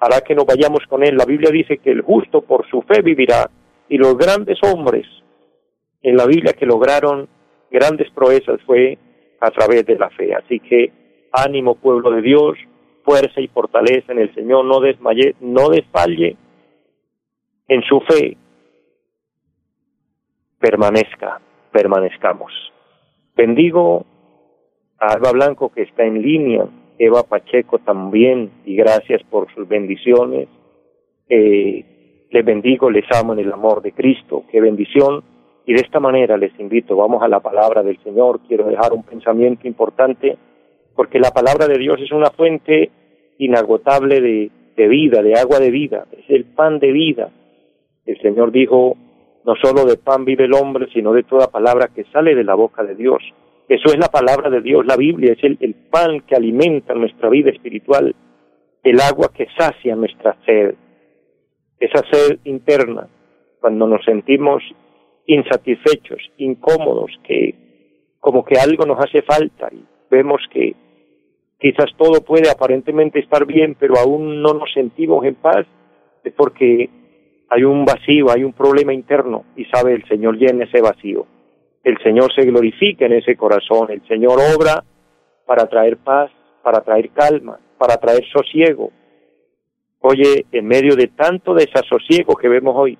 hará 0.00 0.22
que 0.22 0.34
nos 0.34 0.46
vayamos 0.46 0.80
con 0.88 1.04
él. 1.04 1.16
La 1.16 1.26
Biblia 1.26 1.50
dice 1.50 1.78
que 1.78 1.90
el 1.90 2.02
justo 2.02 2.40
por 2.40 2.68
su 2.68 2.82
fe 2.82 3.02
vivirá 3.02 3.50
y 3.88 3.98
los 3.98 4.16
grandes 4.16 4.58
hombres 4.62 5.06
en 6.02 6.16
la 6.16 6.26
Biblia 6.26 6.54
que 6.54 6.66
lograron 6.66 7.28
grandes 7.70 8.10
proezas 8.10 8.60
fue 8.66 8.98
a 9.40 9.50
través 9.50 9.84
de 9.86 9.98
la 9.98 10.10
fe. 10.10 10.34
Así 10.34 10.58
que 10.60 10.92
ánimo 11.32 11.74
pueblo 11.76 12.10
de 12.10 12.22
Dios, 12.22 12.56
fuerza 13.04 13.40
y 13.40 13.48
fortaleza 13.48 14.12
en 14.12 14.20
el 14.20 14.34
Señor, 14.34 14.64
no 14.64 14.80
desmaye, 14.80 15.34
no 15.40 15.68
desfalle 15.68 16.36
en 17.68 17.82
su 17.82 18.00
fe. 18.00 18.36
Permanezca, 20.58 21.40
permanezcamos. 21.72 22.52
Bendigo 23.36 24.04
a 24.98 25.12
Alba 25.12 25.32
Blanco 25.32 25.70
que 25.70 25.82
está 25.82 26.04
en 26.04 26.20
línea 26.20 26.66
Eva 27.02 27.22
Pacheco 27.22 27.78
también, 27.78 28.50
y 28.66 28.76
gracias 28.76 29.22
por 29.30 29.50
sus 29.54 29.66
bendiciones. 29.66 30.48
Eh, 31.30 32.26
les 32.30 32.44
bendigo, 32.44 32.90
les 32.90 33.06
amo 33.18 33.32
en 33.32 33.38
el 33.38 33.50
amor 33.50 33.80
de 33.80 33.92
Cristo. 33.92 34.44
Qué 34.52 34.60
bendición. 34.60 35.24
Y 35.64 35.72
de 35.72 35.80
esta 35.80 35.98
manera 35.98 36.36
les 36.36 36.52
invito, 36.60 36.96
vamos 36.96 37.22
a 37.22 37.28
la 37.28 37.40
palabra 37.40 37.82
del 37.82 37.98
Señor. 38.02 38.40
Quiero 38.46 38.66
dejar 38.66 38.92
un 38.92 39.02
pensamiento 39.02 39.66
importante, 39.66 40.36
porque 40.94 41.18
la 41.18 41.30
palabra 41.30 41.66
de 41.66 41.78
Dios 41.78 41.98
es 42.02 42.12
una 42.12 42.28
fuente 42.32 42.90
inagotable 43.38 44.20
de, 44.20 44.50
de 44.76 44.88
vida, 44.88 45.22
de 45.22 45.38
agua 45.38 45.58
de 45.58 45.70
vida. 45.70 46.04
Es 46.12 46.28
el 46.28 46.44
pan 46.44 46.80
de 46.80 46.92
vida. 46.92 47.30
El 48.04 48.20
Señor 48.20 48.52
dijo, 48.52 48.98
no 49.46 49.54
solo 49.56 49.86
de 49.86 49.96
pan 49.96 50.26
vive 50.26 50.44
el 50.44 50.52
hombre, 50.52 50.86
sino 50.92 51.14
de 51.14 51.22
toda 51.22 51.50
palabra 51.50 51.88
que 51.94 52.04
sale 52.12 52.34
de 52.34 52.44
la 52.44 52.54
boca 52.56 52.84
de 52.84 52.94
Dios. 52.94 53.22
Eso 53.70 53.90
es 53.92 53.98
la 53.98 54.08
palabra 54.08 54.50
de 54.50 54.62
Dios, 54.62 54.84
la 54.84 54.96
Biblia 54.96 55.32
es 55.32 55.44
el, 55.44 55.76
pan 55.92 56.22
que 56.22 56.34
alimenta 56.34 56.92
nuestra 56.92 57.28
vida 57.28 57.50
espiritual, 57.50 58.16
el 58.82 59.00
agua 59.00 59.30
que 59.32 59.46
sacia 59.56 59.94
nuestra 59.94 60.36
sed, 60.44 60.74
esa 61.78 62.02
sed 62.10 62.40
interna, 62.42 63.06
cuando 63.60 63.86
nos 63.86 64.04
sentimos 64.04 64.60
insatisfechos, 65.24 66.18
incómodos, 66.38 67.12
que 67.22 67.54
como 68.18 68.44
que 68.44 68.58
algo 68.58 68.86
nos 68.86 68.98
hace 68.98 69.22
falta 69.22 69.68
y 69.70 69.84
vemos 70.10 70.42
que 70.52 70.74
quizás 71.60 71.92
todo 71.96 72.24
puede 72.24 72.50
aparentemente 72.50 73.20
estar 73.20 73.46
bien, 73.46 73.76
pero 73.78 73.94
aún 73.98 74.42
no 74.42 74.52
nos 74.52 74.72
sentimos 74.72 75.24
en 75.24 75.36
paz, 75.36 75.64
es 76.24 76.32
porque 76.32 76.90
hay 77.48 77.62
un 77.62 77.84
vacío, 77.84 78.32
hay 78.32 78.42
un 78.42 78.52
problema 78.52 78.92
interno 78.92 79.44
y 79.54 79.64
sabe 79.66 79.92
el 79.92 80.04
Señor 80.08 80.38
llena 80.38 80.64
ese 80.64 80.80
vacío. 80.80 81.24
El 81.82 81.96
Señor 82.02 82.32
se 82.34 82.44
glorifica 82.44 83.06
en 83.06 83.14
ese 83.14 83.36
corazón, 83.36 83.90
el 83.90 84.06
Señor 84.06 84.38
obra 84.54 84.84
para 85.46 85.66
traer 85.66 85.96
paz, 85.96 86.30
para 86.62 86.82
traer 86.82 87.10
calma, 87.10 87.58
para 87.78 87.96
traer 87.96 88.24
sosiego. 88.30 88.90
Oye, 90.00 90.46
en 90.52 90.66
medio 90.66 90.94
de 90.96 91.08
tanto 91.08 91.54
desasosiego 91.54 92.36
que 92.36 92.48
vemos 92.48 92.74
hoy, 92.76 92.98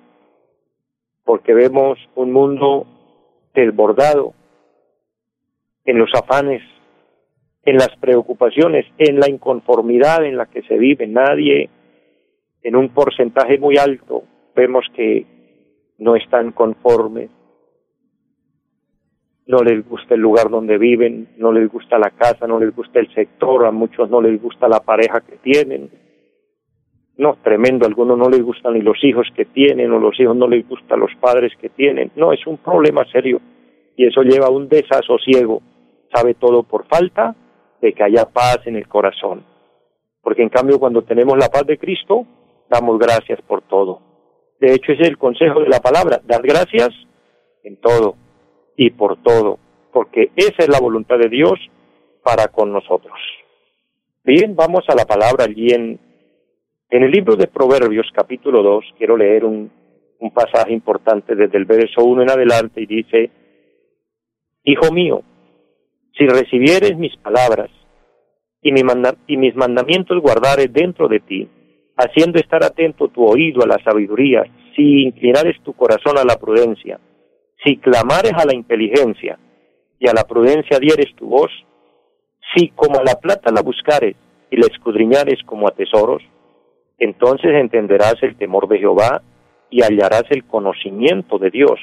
porque 1.23 1.53
vemos 1.53 1.97
un 2.15 2.31
mundo 2.31 2.87
desbordado 3.53 4.33
en 5.85 5.97
los 5.97 6.09
afanes, 6.13 6.61
en 7.63 7.75
las 7.75 7.95
preocupaciones, 7.99 8.85
en 8.97 9.19
la 9.19 9.29
inconformidad 9.29 10.25
en 10.25 10.37
la 10.37 10.47
que 10.47 10.63
se 10.63 10.77
vive. 10.77 11.07
Nadie, 11.07 11.69
en 12.63 12.75
un 12.75 12.89
porcentaje 12.89 13.57
muy 13.59 13.77
alto, 13.77 14.23
vemos 14.55 14.85
que 14.95 15.25
no 15.97 16.15
están 16.15 16.51
conformes, 16.51 17.29
no 19.51 19.63
les 19.63 19.85
gusta 19.85 20.15
el 20.15 20.21
lugar 20.21 20.49
donde 20.49 20.77
viven, 20.77 21.27
no 21.35 21.51
les 21.51 21.69
gusta 21.69 21.99
la 21.99 22.11
casa, 22.11 22.47
no 22.47 22.57
les 22.57 22.73
gusta 22.73 22.99
el 22.99 23.13
sector, 23.13 23.65
a 23.65 23.71
muchos 23.71 24.09
no 24.09 24.21
les 24.21 24.41
gusta 24.41 24.69
la 24.69 24.79
pareja 24.79 25.19
que 25.19 25.35
tienen. 25.37 25.91
No, 27.17 27.37
tremendo, 27.43 27.83
a 27.85 27.89
algunos 27.89 28.17
no 28.17 28.29
les 28.29 28.41
gustan 28.41 28.75
ni 28.75 28.81
los 28.81 29.03
hijos 29.03 29.27
que 29.35 29.43
tienen 29.43 29.91
o 29.91 29.99
los 29.99 30.17
hijos 30.21 30.37
no 30.37 30.47
les 30.47 30.65
gustan 30.67 31.01
los 31.01 31.11
padres 31.19 31.51
que 31.59 31.67
tienen. 31.67 32.11
No, 32.15 32.31
es 32.31 32.47
un 32.47 32.59
problema 32.59 33.03
serio 33.11 33.41
y 33.97 34.07
eso 34.07 34.21
lleva 34.21 34.47
a 34.47 34.51
un 34.51 34.69
desasosiego. 34.69 35.61
Sabe 36.13 36.33
todo 36.35 36.63
por 36.63 36.87
falta 36.87 37.35
de 37.81 37.91
que 37.91 38.03
haya 38.05 38.23
paz 38.31 38.59
en 38.65 38.77
el 38.77 38.87
corazón. 38.87 39.43
Porque 40.21 40.43
en 40.43 40.49
cambio 40.49 40.79
cuando 40.79 41.03
tenemos 41.03 41.37
la 41.37 41.49
paz 41.49 41.65
de 41.67 41.77
Cristo, 41.77 42.25
damos 42.69 42.97
gracias 42.97 43.41
por 43.41 43.63
todo. 43.63 43.99
De 44.61 44.73
hecho, 44.73 44.93
ese 44.93 45.01
es 45.01 45.09
el 45.09 45.17
consejo 45.17 45.59
de 45.59 45.67
la 45.67 45.81
palabra, 45.81 46.21
dar 46.23 46.41
gracias 46.41 46.91
en 47.63 47.75
todo 47.81 48.15
y 48.75 48.91
por 48.91 49.21
todo, 49.21 49.59
porque 49.91 50.31
esa 50.35 50.57
es 50.59 50.69
la 50.69 50.79
voluntad 50.79 51.17
de 51.17 51.29
Dios 51.29 51.59
para 52.23 52.47
con 52.47 52.71
nosotros. 52.71 53.19
Bien, 54.23 54.55
vamos 54.55 54.83
a 54.87 54.95
la 54.95 55.05
palabra 55.05 55.45
allí 55.45 55.73
en, 55.73 55.99
el 56.89 57.11
libro 57.11 57.35
de 57.35 57.47
Proverbios 57.47 58.07
capítulo 58.13 58.61
2, 58.61 58.85
quiero 58.97 59.17
leer 59.17 59.45
un, 59.45 59.71
un 60.19 60.31
pasaje 60.31 60.73
importante 60.73 61.35
desde 61.35 61.57
el 61.57 61.65
verso 61.65 62.03
1 62.03 62.23
en 62.23 62.29
adelante 62.29 62.81
y 62.81 62.85
dice, 62.85 63.31
Hijo 64.63 64.91
mío, 64.91 65.23
si 66.17 66.27
recibieres 66.27 66.95
mis 66.97 67.15
palabras 67.17 67.69
y, 68.61 68.71
mi 68.71 68.81
y 69.27 69.37
mis 69.37 69.55
mandamientos 69.55 70.21
guardares 70.21 70.71
dentro 70.71 71.07
de 71.07 71.19
ti, 71.19 71.49
haciendo 71.97 72.39
estar 72.39 72.63
atento 72.63 73.07
tu 73.07 73.25
oído 73.25 73.63
a 73.63 73.67
la 73.67 73.83
sabiduría, 73.83 74.43
si 74.75 75.03
inclinares 75.03 75.61
tu 75.63 75.73
corazón 75.73 76.17
a 76.17 76.23
la 76.23 76.37
prudencia, 76.37 76.99
si 77.63 77.77
clamares 77.77 78.33
a 78.33 78.45
la 78.45 78.55
inteligencia 78.55 79.37
y 79.99 80.07
a 80.07 80.13
la 80.13 80.23
prudencia 80.23 80.79
dieres 80.79 81.15
tu 81.15 81.27
voz, 81.27 81.51
si 82.55 82.69
como 82.69 82.99
a 82.99 83.03
la 83.03 83.15
plata 83.15 83.51
la 83.51 83.61
buscares 83.61 84.15
y 84.49 84.57
la 84.57 84.67
escudriñares 84.67 85.43
como 85.45 85.67
a 85.67 85.71
tesoros, 85.71 86.23
entonces 86.97 87.51
entenderás 87.53 88.15
el 88.21 88.35
temor 88.35 88.67
de 88.67 88.79
Jehová 88.79 89.21
y 89.69 89.81
hallarás 89.83 90.25
el 90.29 90.45
conocimiento 90.45 91.37
de 91.37 91.49
Dios, 91.49 91.79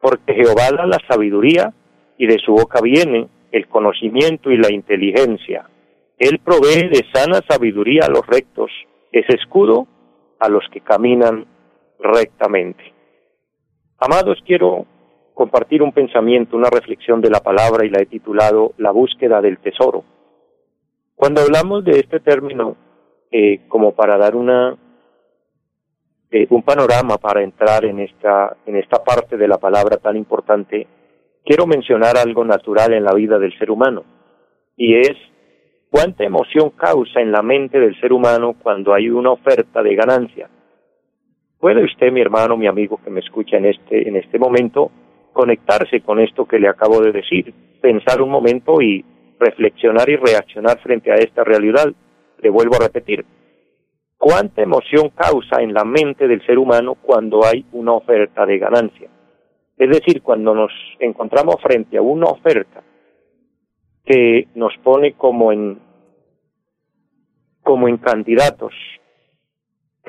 porque 0.00 0.34
Jehová 0.34 0.70
da 0.76 0.86
la 0.86 0.98
sabiduría 1.08 1.72
y 2.16 2.26
de 2.26 2.38
su 2.38 2.52
boca 2.52 2.80
viene 2.80 3.28
el 3.52 3.66
conocimiento 3.68 4.50
y 4.50 4.56
la 4.56 4.72
inteligencia. 4.72 5.68
Él 6.18 6.38
provee 6.38 6.88
de 6.88 7.04
sana 7.12 7.40
sabiduría 7.48 8.04
a 8.04 8.10
los 8.10 8.26
rectos 8.26 8.70
es 9.12 9.28
escudo 9.28 9.86
a 10.38 10.48
los 10.48 10.64
que 10.72 10.80
caminan 10.80 11.46
rectamente. 11.98 12.94
Amados, 14.00 14.38
quiero 14.46 14.86
compartir 15.34 15.82
un 15.82 15.92
pensamiento, 15.92 16.56
una 16.56 16.70
reflexión 16.70 17.20
de 17.20 17.30
la 17.30 17.40
palabra 17.40 17.84
y 17.84 17.90
la 17.90 18.00
he 18.00 18.06
titulado 18.06 18.72
La 18.78 18.90
búsqueda 18.90 19.40
del 19.40 19.58
tesoro. 19.58 20.04
Cuando 21.14 21.42
hablamos 21.42 21.84
de 21.84 22.00
este 22.00 22.18
término, 22.20 22.76
eh, 23.30 23.60
como 23.68 23.94
para 23.94 24.16
dar 24.16 24.34
una 24.34 24.76
eh, 26.30 26.46
un 26.50 26.62
panorama 26.62 27.18
para 27.18 27.42
entrar 27.42 27.84
en 27.84 28.00
esta 28.00 28.56
en 28.64 28.76
esta 28.76 29.04
parte 29.04 29.36
de 29.36 29.46
la 29.46 29.58
palabra 29.58 29.98
tan 29.98 30.16
importante, 30.16 30.86
quiero 31.44 31.66
mencionar 31.66 32.16
algo 32.16 32.44
natural 32.44 32.94
en 32.94 33.04
la 33.04 33.12
vida 33.12 33.38
del 33.38 33.56
ser 33.58 33.70
humano 33.70 34.04
y 34.76 34.96
es 34.96 35.16
¿Cuánta 35.90 36.22
emoción 36.22 36.70
causa 36.70 37.20
en 37.20 37.32
la 37.32 37.42
mente 37.42 37.80
del 37.80 38.00
ser 38.00 38.12
humano 38.12 38.54
cuando 38.62 38.94
hay 38.94 39.10
una 39.10 39.32
oferta 39.32 39.82
de 39.82 39.96
ganancia? 39.96 40.48
¿Puede 41.60 41.84
usted, 41.84 42.10
mi 42.10 42.22
hermano, 42.22 42.56
mi 42.56 42.66
amigo 42.66 42.98
que 43.04 43.10
me 43.10 43.20
escucha 43.20 43.58
en 43.58 43.66
este, 43.66 44.08
en 44.08 44.16
este 44.16 44.38
momento, 44.38 44.90
conectarse 45.34 46.00
con 46.00 46.18
esto 46.18 46.46
que 46.46 46.58
le 46.58 46.68
acabo 46.68 47.02
de 47.02 47.12
decir, 47.12 47.52
pensar 47.82 48.22
un 48.22 48.30
momento 48.30 48.80
y 48.80 49.04
reflexionar 49.38 50.08
y 50.08 50.16
reaccionar 50.16 50.80
frente 50.80 51.12
a 51.12 51.16
esta 51.16 51.44
realidad? 51.44 51.92
Le 52.38 52.48
vuelvo 52.48 52.76
a 52.76 52.84
repetir. 52.86 53.26
¿Cuánta 54.16 54.62
emoción 54.62 55.10
causa 55.10 55.60
en 55.60 55.74
la 55.74 55.84
mente 55.84 56.26
del 56.26 56.44
ser 56.46 56.58
humano 56.58 56.94
cuando 56.94 57.44
hay 57.44 57.66
una 57.72 57.92
oferta 57.92 58.46
de 58.46 58.58
ganancia? 58.58 59.10
Es 59.76 59.88
decir, 59.90 60.22
cuando 60.22 60.54
nos 60.54 60.72
encontramos 60.98 61.56
frente 61.62 61.98
a 61.98 62.02
una 62.02 62.26
oferta 62.26 62.82
que 64.06 64.48
nos 64.54 64.72
pone 64.78 65.12
como 65.12 65.52
en 65.52 65.78
como 67.62 67.86
en 67.86 67.98
candidatos, 67.98 68.72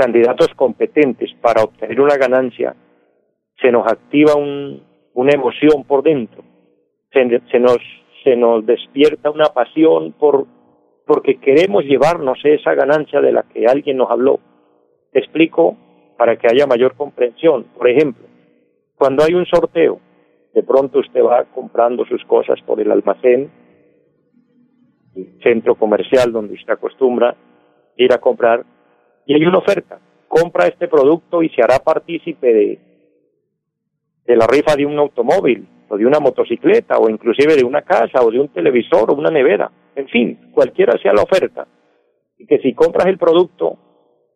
candidatos 0.02 0.48
competentes 0.56 1.30
para 1.42 1.62
obtener 1.62 2.02
una 2.02 2.18
ganancia, 2.18 2.76
se 3.62 3.72
nos 3.72 3.86
activa 3.86 4.34
un, 4.36 4.82
una 5.14 5.32
emoción 5.32 5.84
por 5.84 6.02
dentro, 6.02 6.44
se, 7.12 8.36
nos 8.36 8.66
despierta 8.66 9.30
una 9.30 9.46
pasión 9.46 10.14
por 10.14 10.48
porque 11.06 11.40
queremos 11.40 11.84
llevarnos 11.84 12.40
esa 12.44 12.74
ganancia 12.74 13.22
de 13.22 13.32
la 13.32 13.44
que 13.44 13.66
alguien 13.68 13.98
nos 13.98 14.10
habló. 14.10 14.40
Te 15.12 15.20
explico 15.20 15.76
para 16.18 16.38
que 16.38 16.48
haya 16.48 16.66
mayor 16.66 16.96
comprensión. 16.96 17.66
Por 17.78 17.90
ejemplo, 17.90 18.26
cuando 18.96 19.24
hay 19.24 19.34
un 19.34 19.46
sorteo, 19.46 20.00
de 20.54 20.64
pronto 20.64 21.00
usted 21.00 21.22
va 21.22 21.44
comprando 21.46 22.06
sus 22.06 22.24
cosas 22.26 22.60
por 22.66 22.80
el 22.80 22.92
almacén 22.92 23.52
centro 25.44 25.76
comercial 25.76 26.32
donde 26.32 26.54
usted 26.54 26.74
acostumbra 26.74 27.36
ir 27.98 28.14
a 28.14 28.20
comprar 28.20 28.64
y 29.26 29.34
hay 29.34 29.46
una 29.46 29.60
oferta. 29.60 30.00
Compra 30.28 30.68
este 30.68 30.88
producto 30.88 31.44
y 31.44 31.50
se 31.50 31.62
hará 31.62 31.80
partícipe 31.80 32.54
de, 32.54 32.80
de 34.26 34.36
la 34.36 34.48
rifa 34.48 34.76
de 34.76 34.86
un 34.86 34.98
automóvil 34.98 35.68
o 35.90 35.98
de 35.98 36.06
una 36.06 36.20
motocicleta 36.20 36.98
o 36.98 37.10
inclusive 37.10 37.56
de 37.56 37.64
una 37.64 37.82
casa 37.82 38.22
o 38.24 38.32
de 38.32 38.40
un 38.40 38.48
televisor 38.50 39.12
o 39.12 39.16
una 39.16 39.30
nevera. 39.30 39.70
En 39.96 40.08
fin, 40.08 40.52
cualquiera 40.54 40.98
sea 41.02 41.14
la 41.14 41.24
oferta. 41.24 41.68
Y 42.38 42.46
que 42.46 42.60
si 42.60 42.74
compras 42.74 43.08
el 43.08 43.18
producto, 43.18 43.78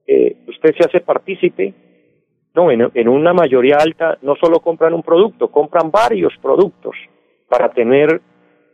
eh, 0.06 0.38
usted 0.48 0.76
se 0.78 0.86
hace 0.86 1.00
partícipe. 1.00 1.74
No, 2.54 2.72
en, 2.72 2.90
en 2.94 3.08
una 3.08 3.34
mayoría 3.34 3.78
alta 3.78 4.18
no 4.22 4.36
solo 4.36 4.60
compran 4.60 4.94
un 4.94 5.04
producto, 5.04 5.50
compran 5.50 5.92
varios 5.92 6.34
productos 6.42 6.96
para 7.50 7.70
tener 7.70 8.22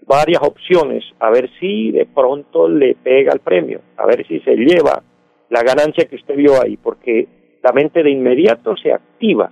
varias 0.06 0.42
opciones 0.42 1.04
a 1.20 1.30
ver 1.30 1.50
si 1.60 1.92
de 1.92 2.06
pronto 2.06 2.68
le 2.68 2.96
pega 2.96 3.34
el 3.34 3.40
premio, 3.40 3.82
a 3.98 4.06
ver 4.06 4.26
si 4.28 4.40
se 4.42 4.56
lleva 4.56 5.04
la 5.52 5.64
ganancia 5.64 6.06
que 6.06 6.16
usted 6.16 6.36
vio 6.36 6.62
ahí, 6.62 6.78
porque 6.78 7.28
la 7.62 7.74
mente 7.74 8.02
de 8.02 8.10
inmediato 8.10 8.76
se 8.78 8.94
activa. 8.94 9.52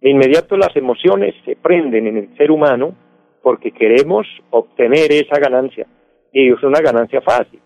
De 0.00 0.10
inmediato 0.10 0.56
las 0.56 0.74
emociones 0.74 1.32
se 1.44 1.54
prenden 1.54 2.08
en 2.08 2.16
el 2.16 2.36
ser 2.36 2.50
humano 2.50 2.92
porque 3.40 3.70
queremos 3.70 4.26
obtener 4.50 5.12
esa 5.12 5.38
ganancia 5.38 5.86
y 6.32 6.52
es 6.52 6.62
una 6.64 6.80
ganancia 6.80 7.20
fácil. 7.20 7.60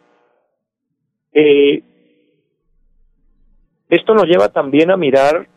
Eh, 1.33 1.83
Esto 3.89 4.15
nos 4.15 4.25
lleva 4.25 4.51
también 4.51 4.91
a 4.91 4.99
mirar 4.99 5.49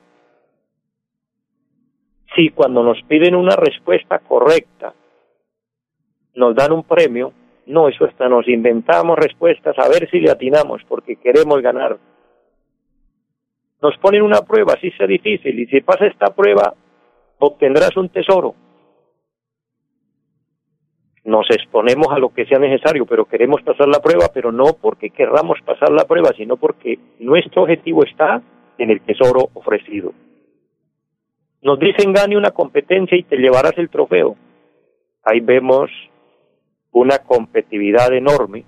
si 2.33 2.49
cuando 2.51 2.81
nos 2.81 3.01
piden 3.03 3.35
una 3.35 3.57
respuesta 3.57 4.19
correcta 4.19 4.93
nos 6.35 6.55
dan 6.55 6.71
un 6.71 6.83
premio, 6.83 7.33
no, 7.69 7.87
eso 7.87 8.05
hasta 8.05 8.27
nos 8.27 8.47
inventamos 8.47 9.17
respuestas 9.17 9.77
a 9.77 9.87
ver 9.87 10.09
si 10.09 10.19
le 10.19 10.31
atinamos 10.31 10.81
porque 10.87 11.17
queremos 11.17 11.61
ganar. 11.61 11.97
Nos 13.79 13.95
ponen 13.97 14.23
una 14.23 14.41
prueba, 14.41 14.73
si 14.81 14.89
sea 14.91 15.05
difícil, 15.05 15.59
y 15.59 15.67
si 15.67 15.81
pasa 15.81 16.07
esta 16.07 16.33
prueba, 16.33 16.73
obtendrás 17.37 17.95
un 17.95 18.09
tesoro. 18.09 18.55
Nos 21.25 21.47
exponemos 21.51 22.07
a 22.09 22.17
lo 22.17 22.29
que 22.33 22.47
sea 22.47 22.57
necesario, 22.57 23.05
pero 23.05 23.25
queremos 23.25 23.61
pasar 23.61 23.87
la 23.87 24.01
prueba, 24.01 24.31
pero 24.33 24.51
no 24.51 24.73
porque 24.81 25.11
querramos 25.11 25.59
pasar 25.63 25.91
la 25.91 26.05
prueba, 26.05 26.31
sino 26.35 26.57
porque 26.57 26.97
nuestro 27.19 27.61
objetivo 27.61 28.03
está 28.03 28.41
en 28.79 28.89
el 28.89 29.01
tesoro 29.01 29.49
ofrecido. 29.53 30.11
Nos 31.61 31.79
dicen 31.79 32.13
gane 32.13 32.35
una 32.35 32.49
competencia 32.49 33.15
y 33.15 33.23
te 33.23 33.37
llevarás 33.37 33.77
el 33.77 33.91
trofeo. 33.91 34.35
Ahí 35.23 35.39
vemos 35.39 35.91
una 36.91 37.19
competitividad 37.19 38.13
enorme, 38.13 38.65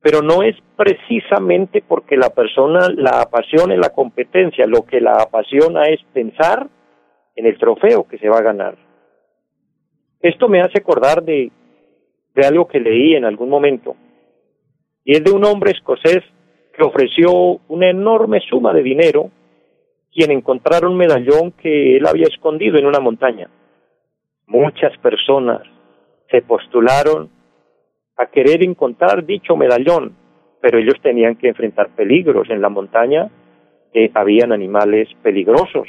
pero 0.00 0.22
no 0.22 0.42
es 0.42 0.56
precisamente 0.76 1.82
porque 1.86 2.16
la 2.16 2.30
persona 2.30 2.88
la 2.94 3.22
apasione 3.22 3.76
la 3.76 3.90
competencia, 3.90 4.66
lo 4.66 4.84
que 4.84 5.00
la 5.00 5.16
apasiona 5.22 5.84
es 5.84 6.00
pensar 6.12 6.68
en 7.34 7.46
el 7.46 7.58
trofeo 7.58 8.06
que 8.06 8.18
se 8.18 8.28
va 8.28 8.38
a 8.38 8.42
ganar. 8.42 8.76
Esto 10.20 10.48
me 10.48 10.60
hace 10.60 10.78
acordar 10.78 11.22
de, 11.22 11.50
de 12.34 12.46
algo 12.46 12.66
que 12.68 12.80
leí 12.80 13.14
en 13.14 13.24
algún 13.24 13.48
momento, 13.48 13.96
y 15.04 15.12
es 15.12 15.24
de 15.24 15.30
un 15.30 15.44
hombre 15.44 15.72
escocés 15.72 16.22
que 16.72 16.84
ofreció 16.84 17.60
una 17.68 17.90
enorme 17.90 18.40
suma 18.48 18.72
de 18.72 18.82
dinero 18.82 19.30
quien 20.12 20.30
encontraron 20.30 20.92
un 20.92 20.98
medallón 20.98 21.52
que 21.52 21.96
él 21.96 22.06
había 22.06 22.26
escondido 22.26 22.78
en 22.78 22.86
una 22.86 23.00
montaña. 23.00 23.50
Muchas 24.46 24.96
personas 24.98 25.62
se 26.30 26.42
postularon 26.42 27.30
a 28.16 28.26
querer 28.26 28.62
encontrar 28.64 29.24
dicho 29.24 29.56
medallón, 29.56 30.16
pero 30.60 30.78
ellos 30.78 30.96
tenían 31.02 31.36
que 31.36 31.48
enfrentar 31.48 31.90
peligros. 31.90 32.48
En 32.50 32.60
la 32.60 32.68
montaña 32.68 33.30
eh, 33.92 34.10
habían 34.14 34.52
animales 34.52 35.08
peligrosos, 35.22 35.88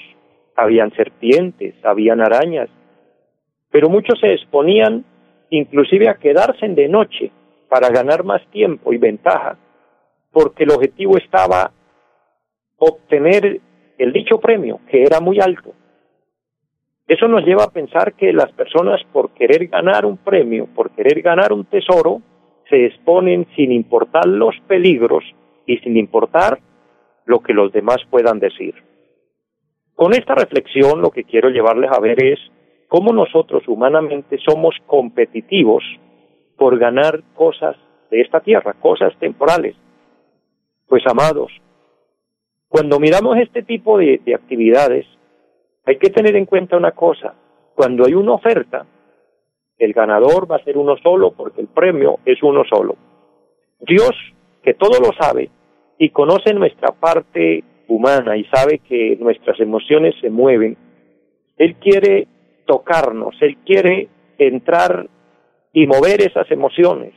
habían 0.55 0.91
serpientes, 0.91 1.73
habían 1.83 2.21
arañas, 2.21 2.69
pero 3.71 3.89
muchos 3.89 4.19
se 4.19 4.33
exponían 4.33 5.05
inclusive 5.49 6.09
a 6.09 6.15
quedarse 6.15 6.67
de 6.67 6.87
noche 6.87 7.31
para 7.69 7.89
ganar 7.89 8.23
más 8.23 8.45
tiempo 8.51 8.93
y 8.93 8.97
ventaja, 8.97 9.57
porque 10.31 10.63
el 10.63 10.71
objetivo 10.71 11.17
estaba 11.17 11.71
obtener 12.77 13.59
el 13.97 14.13
dicho 14.13 14.39
premio, 14.39 14.79
que 14.89 15.03
era 15.03 15.19
muy 15.19 15.39
alto. 15.39 15.73
Eso 17.07 17.27
nos 17.27 17.45
lleva 17.45 17.63
a 17.63 17.71
pensar 17.71 18.13
que 18.13 18.33
las 18.33 18.51
personas 18.51 19.01
por 19.13 19.31
querer 19.31 19.67
ganar 19.67 20.05
un 20.05 20.17
premio, 20.17 20.67
por 20.75 20.91
querer 20.91 21.21
ganar 21.21 21.53
un 21.53 21.65
tesoro, 21.65 22.21
se 22.69 22.85
exponen 22.85 23.47
sin 23.55 23.71
importar 23.71 24.25
los 24.25 24.55
peligros 24.67 25.23
y 25.65 25.77
sin 25.77 25.95
importar 25.95 26.59
lo 27.25 27.39
que 27.39 27.53
los 27.53 27.71
demás 27.71 27.97
puedan 28.09 28.39
decir. 28.39 28.75
Con 29.95 30.13
esta 30.13 30.35
reflexión 30.35 31.01
lo 31.01 31.11
que 31.11 31.23
quiero 31.23 31.49
llevarles 31.49 31.91
a 31.91 31.99
ver 31.99 32.23
es 32.23 32.39
cómo 32.87 33.13
nosotros 33.13 33.63
humanamente 33.67 34.37
somos 34.45 34.75
competitivos 34.85 35.83
por 36.57 36.77
ganar 36.77 37.23
cosas 37.35 37.75
de 38.11 38.21
esta 38.21 38.41
tierra, 38.41 38.73
cosas 38.73 39.13
temporales. 39.19 39.75
Pues 40.87 41.03
amados, 41.07 41.51
cuando 42.69 42.99
miramos 42.99 43.37
este 43.37 43.63
tipo 43.63 43.97
de, 43.97 44.21
actividades, 44.35 45.05
hay 45.87 45.97
que 45.97 46.09
tener 46.09 46.35
en 46.35 46.45
cuenta 46.45 46.75
una 46.75 46.91
cosa. 46.91 47.33
Cuando 47.73 48.05
hay 48.05 48.13
una 48.13 48.33
oferta, 48.33 48.85
el 49.77 49.93
ganador 49.93 50.51
va 50.51 50.57
a 50.57 50.63
ser 50.63 50.77
uno 50.77 50.97
solo 50.97 51.31
porque 51.31 51.61
el 51.61 51.67
premio 51.67 52.19
es 52.25 52.43
uno 52.43 52.65
solo. 52.69 52.97
Dios, 53.79 54.11
que 54.61 54.73
todo 54.73 54.99
lo 54.99 55.13
sabe 55.17 55.49
y 55.97 56.09
conoce 56.09 56.53
nuestra 56.53 56.91
parte 56.91 57.63
humana 57.87 58.35
y 58.35 58.43
sabe 58.45 58.79
que 58.79 59.15
nuestras 59.17 59.57
emociones 59.61 60.13
se 60.19 60.29
mueven, 60.29 60.75
Él 61.55 61.75
quiere 61.75 62.27
tocarnos, 62.65 63.35
Él 63.39 63.55
quiere 63.65 64.09
entrar 64.37 65.07
y 65.71 65.87
mover 65.87 66.19
esas 66.21 66.51
emociones 66.51 67.13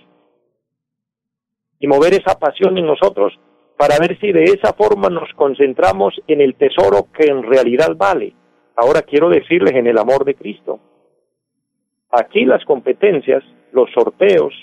y 1.81 1.89
mover 1.89 2.15
esa 2.15 2.39
pasión 2.39 2.79
en 2.79 2.87
nosotros 2.87 3.37
para 3.77 3.99
ver 3.99 4.17
si 4.21 4.31
de 4.31 4.45
esa 4.45 4.75
forma 4.75 5.09
nos 5.09 5.33
concentramos 5.35 6.15
en 6.29 6.41
el 6.41 6.55
tesoro 6.55 7.09
que 7.13 7.25
en 7.25 7.43
realidad 7.43 7.97
vale. 7.97 8.35
Ahora 8.83 9.03
quiero 9.03 9.29
decirles 9.29 9.75
en 9.75 9.87
el 9.87 9.99
amor 9.99 10.25
de 10.25 10.35
Cristo. 10.35 10.81
Aquí 12.11 12.47
las 12.47 12.65
competencias, 12.65 13.45
los 13.73 13.91
sorteos, 13.93 14.55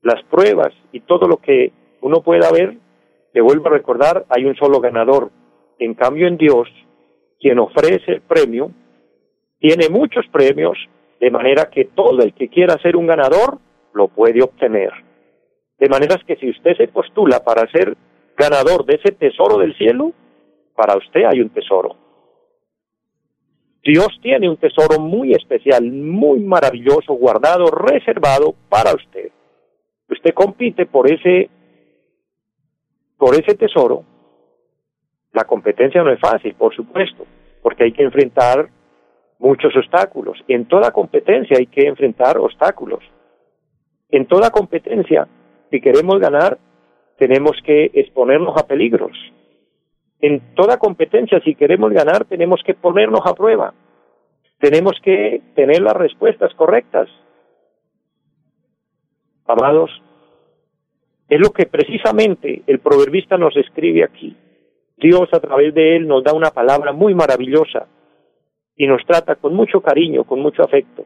las 0.00 0.22
pruebas 0.30 0.72
y 0.90 1.00
todo 1.00 1.28
lo 1.28 1.36
que 1.36 1.70
uno 2.00 2.22
pueda 2.22 2.50
ver, 2.50 2.78
te 3.34 3.42
vuelvo 3.42 3.66
a 3.66 3.72
recordar, 3.72 4.24
hay 4.30 4.46
un 4.46 4.56
solo 4.56 4.80
ganador. 4.80 5.30
En 5.78 5.92
cambio 5.92 6.28
en 6.28 6.38
Dios, 6.38 6.66
quien 7.38 7.58
ofrece 7.58 8.12
el 8.12 8.22
premio, 8.22 8.70
tiene 9.58 9.90
muchos 9.90 10.24
premios, 10.32 10.78
de 11.20 11.30
manera 11.30 11.68
que 11.70 11.84
todo 11.84 12.22
el 12.22 12.32
que 12.32 12.48
quiera 12.48 12.78
ser 12.78 12.96
un 12.96 13.06
ganador 13.06 13.58
lo 13.92 14.08
puede 14.08 14.42
obtener. 14.42 14.92
De 15.78 15.90
manera 15.90 16.18
que 16.26 16.36
si 16.36 16.48
usted 16.48 16.74
se 16.78 16.88
postula 16.88 17.44
para 17.44 17.70
ser 17.70 17.98
ganador 18.34 18.86
de 18.86 18.94
ese 18.94 19.12
tesoro 19.12 19.58
del 19.58 19.76
cielo, 19.76 20.12
para 20.74 20.96
usted 20.96 21.24
hay 21.26 21.42
un 21.42 21.50
tesoro. 21.50 22.01
Dios 23.84 24.08
tiene 24.22 24.48
un 24.48 24.56
tesoro 24.56 25.00
muy 25.00 25.32
especial, 25.32 25.82
muy 25.90 26.40
maravilloso, 26.40 27.14
guardado, 27.14 27.66
reservado 27.66 28.54
para 28.68 28.94
usted. 28.94 29.30
Usted 30.08 30.32
compite 30.34 30.86
por 30.86 31.10
ese, 31.10 31.50
por 33.18 33.34
ese 33.34 33.56
tesoro. 33.56 34.04
La 35.32 35.44
competencia 35.44 36.02
no 36.02 36.12
es 36.12 36.20
fácil, 36.20 36.54
por 36.54 36.74
supuesto, 36.76 37.26
porque 37.60 37.84
hay 37.84 37.92
que 37.92 38.04
enfrentar 38.04 38.68
muchos 39.40 39.74
obstáculos. 39.76 40.38
En 40.46 40.66
toda 40.66 40.92
competencia 40.92 41.56
hay 41.58 41.66
que 41.66 41.88
enfrentar 41.88 42.38
obstáculos. 42.38 43.02
En 44.10 44.26
toda 44.26 44.50
competencia, 44.50 45.26
si 45.70 45.80
queremos 45.80 46.20
ganar, 46.20 46.58
tenemos 47.18 47.56
que 47.64 47.90
exponernos 47.94 48.56
a 48.56 48.66
peligros. 48.66 49.16
En 50.22 50.54
toda 50.54 50.78
competencia, 50.78 51.40
si 51.40 51.56
queremos 51.56 51.92
ganar, 51.92 52.24
tenemos 52.26 52.62
que 52.64 52.74
ponernos 52.74 53.20
a 53.24 53.34
prueba. 53.34 53.74
Tenemos 54.60 54.92
que 55.02 55.42
tener 55.56 55.82
las 55.82 55.94
respuestas 55.94 56.54
correctas. 56.54 57.08
Amados, 59.46 59.90
es 61.28 61.40
lo 61.40 61.50
que 61.50 61.66
precisamente 61.66 62.62
el 62.68 62.78
proverbista 62.78 63.36
nos 63.36 63.56
escribe 63.56 64.04
aquí. 64.04 64.36
Dios 64.96 65.28
a 65.32 65.40
través 65.40 65.74
de 65.74 65.96
él 65.96 66.06
nos 66.06 66.22
da 66.22 66.32
una 66.32 66.52
palabra 66.52 66.92
muy 66.92 67.14
maravillosa 67.14 67.88
y 68.76 68.86
nos 68.86 69.04
trata 69.04 69.34
con 69.34 69.54
mucho 69.54 69.80
cariño, 69.80 70.22
con 70.22 70.38
mucho 70.38 70.62
afecto. 70.62 71.04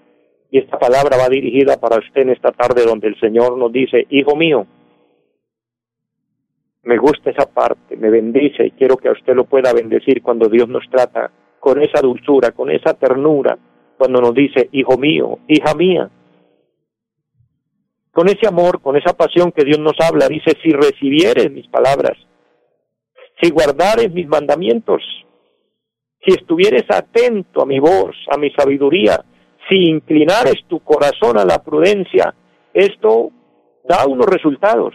Y 0.51 0.59
esta 0.59 0.79
palabra 0.79 1.17
va 1.17 1.31
dirigida 1.31 1.79
para 1.81 1.99
usted 1.99 2.21
en 2.21 2.31
esta 2.31 2.53
tarde 2.53 2.85
donde 2.85 3.09
el 3.09 3.19
Señor 3.19 3.57
nos 3.57 3.73
dice, 3.73 4.07
Hijo 4.11 4.37
mío, 4.37 4.67
me 6.87 6.99
gusta 6.99 7.31
esa 7.31 7.47
parte, 7.47 7.97
me 7.97 8.11
bendice 8.11 8.67
y 8.67 8.71
quiero 8.71 8.97
que 8.97 9.09
a 9.09 9.13
usted 9.13 9.35
lo 9.35 9.45
pueda 9.45 9.73
bendecir 9.73 10.23
cuando 10.23 10.49
Dios 10.49 10.69
nos 10.69 10.89
trata 10.89 11.33
con 11.59 11.83
esa 11.83 12.01
dulzura, 12.01 12.53
con 12.53 12.71
esa 12.71 12.95
ternura, 12.95 13.59
cuando 13.99 14.21
nos 14.21 14.33
dice, 14.33 14.69
hijo 14.71 14.97
mío, 14.97 15.41
hija 15.49 15.75
mía. 15.75 16.09
Con 18.13 18.29
ese 18.29 18.47
amor, 18.47 18.81
con 18.81 18.97
esa 18.97 19.15
pasión 19.15 19.51
que 19.51 19.65
Dios 19.65 19.81
nos 19.81 19.95
habla, 19.99 20.29
dice, 20.29 20.53
si 20.63 20.71
recibieres 20.71 21.51
mis 21.51 21.67
palabras, 21.67 22.17
si 23.43 23.51
guardares 23.51 24.13
mis 24.13 24.29
mandamientos, 24.29 25.03
si 26.25 26.35
estuvieres 26.35 26.85
atento 26.89 27.63
a 27.63 27.67
mi 27.67 27.81
voz, 27.81 28.15
a 28.31 28.39
mi 28.39 28.53
sabiduría, 28.53 29.25
si 29.69 29.89
inclinares 29.89 30.65
tu 30.69 30.79
corazón 30.81 31.37
a 31.37 31.45
la 31.45 31.65
prudencia, 31.65 32.33
esto 32.73 33.31
da 33.89 34.07
unos 34.07 34.27
resultados 34.27 34.95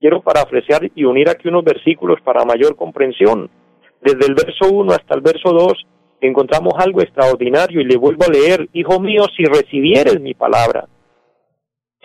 quiero 0.00 0.22
parafrasear 0.22 0.90
y 0.94 1.04
unir 1.04 1.28
aquí 1.28 1.48
unos 1.48 1.64
versículos 1.64 2.20
para 2.22 2.44
mayor 2.44 2.76
comprensión. 2.76 3.50
Desde 4.00 4.26
el 4.26 4.34
verso 4.34 4.68
1 4.70 4.92
hasta 4.92 5.14
el 5.14 5.20
verso 5.20 5.50
2 5.52 5.72
encontramos 6.20 6.74
algo 6.78 7.00
extraordinario 7.02 7.80
y 7.80 7.84
le 7.84 7.96
vuelvo 7.96 8.24
a 8.24 8.30
leer, 8.30 8.68
Hijo 8.72 9.00
mío, 9.00 9.24
si 9.36 9.44
recibieres 9.44 10.20
mi 10.20 10.34
palabra, 10.34 10.86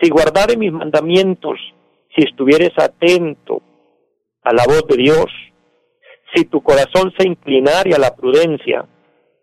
si 0.00 0.10
guardares 0.10 0.56
mis 0.58 0.72
mandamientos, 0.72 1.58
si 2.14 2.24
estuvieres 2.24 2.72
atento 2.76 3.62
a 4.42 4.52
la 4.52 4.64
voz 4.66 4.86
de 4.88 4.96
Dios, 4.96 5.26
si 6.34 6.44
tu 6.46 6.62
corazón 6.62 7.12
se 7.16 7.26
inclinare 7.26 7.94
a 7.94 7.98
la 7.98 8.14
prudencia, 8.14 8.86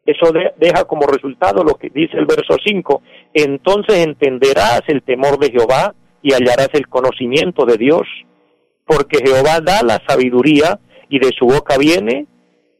eso 0.05 0.31
deja 0.57 0.85
como 0.85 1.05
resultado 1.05 1.63
lo 1.63 1.75
que 1.75 1.89
dice 1.89 2.17
el 2.17 2.25
verso 2.25 2.57
5, 2.63 3.01
entonces 3.33 4.05
entenderás 4.05 4.81
el 4.87 5.03
temor 5.03 5.37
de 5.37 5.51
Jehová 5.51 5.93
y 6.21 6.33
hallarás 6.33 6.69
el 6.73 6.87
conocimiento 6.87 7.65
de 7.65 7.77
Dios 7.77 8.01
porque 8.89 9.19
Jehová 9.23 9.61
da 9.61 9.83
la 9.83 10.01
sabiduría 10.07 10.79
y 11.09 11.19
de 11.19 11.29
su 11.37 11.45
boca 11.45 11.77
viene 11.77 12.25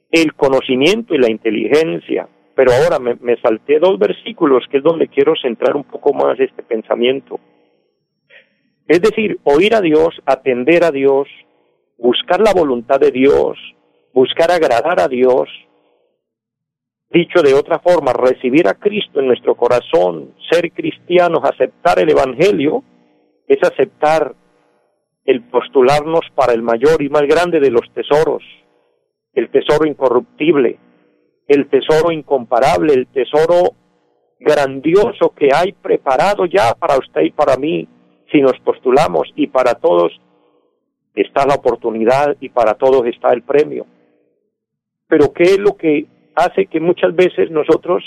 el 0.10 0.34
conocimiento 0.34 1.14
y 1.14 1.20
la 1.20 1.30
inteligencia. 1.30 2.28
Pero 2.56 2.72
ahora 2.72 2.98
me, 2.98 3.14
me 3.22 3.40
salté 3.40 3.78
dos 3.78 4.00
versículos, 4.00 4.64
que 4.72 4.78
es 4.78 4.84
donde 4.84 5.08
quiero 5.08 5.34
centrar 5.40 5.76
un 5.76 5.84
poco 5.84 6.12
más 6.12 6.40
este 6.40 6.64
pensamiento. 6.64 7.40
Es 8.88 9.04
decir, 9.04 9.40
oír 9.44 9.76
a 9.76 9.82
Dios, 9.82 10.10
atender 10.26 10.84
a 10.84 10.90
Dios, 10.90 11.28
buscar 12.00 12.42
la 12.42 12.54
voluntad 12.54 13.00
de 13.00 13.12
Dios, 13.12 13.60
buscar 14.12 14.50
agradar 14.50 15.00
a 15.00 15.08
Dios, 15.08 15.48
dicho 17.12 17.44
de 17.44 17.54
otra 17.54 17.78
forma, 17.78 18.14
recibir 18.14 18.68
a 18.68 18.74
Cristo 18.74 19.20
en 19.20 19.28
nuestro 19.28 19.54
corazón, 19.54 20.34
ser 20.50 20.72
cristianos, 20.72 21.44
aceptar 21.44 22.00
el 22.00 22.10
Evangelio, 22.10 22.84
es 23.48 23.60
aceptar 23.62 24.34
el 25.30 25.44
postularnos 25.44 26.22
para 26.34 26.54
el 26.54 26.64
mayor 26.64 27.04
y 27.04 27.10
más 27.10 27.22
grande 27.22 27.60
de 27.60 27.70
los 27.70 27.84
tesoros, 27.94 28.42
el 29.34 29.52
tesoro 29.52 29.86
incorruptible, 29.86 30.80
el 31.48 31.70
tesoro 31.70 32.12
incomparable, 32.12 32.94
el 32.94 33.06
tesoro 33.06 33.76
grandioso 34.40 35.30
que 35.38 35.50
hay 35.54 35.74
preparado 35.74 36.48
ya 36.48 36.74
para 36.74 36.98
usted 36.98 37.22
y 37.22 37.30
para 37.30 37.58
mí, 37.58 37.88
si 38.32 38.42
nos 38.42 38.60
postulamos, 38.62 39.32
y 39.36 39.46
para 39.46 39.76
todos 39.76 40.20
está 41.14 41.46
la 41.46 41.54
oportunidad 41.54 42.36
y 42.40 42.50
para 42.50 42.74
todos 42.74 43.06
está 43.06 43.32
el 43.32 43.44
premio. 43.44 43.86
Pero 45.08 45.32
¿qué 45.32 45.44
es 45.44 45.60
lo 45.60 45.78
que 45.78 46.08
hace 46.34 46.66
que 46.66 46.80
muchas 46.80 47.16
veces 47.16 47.52
nosotros 47.52 48.04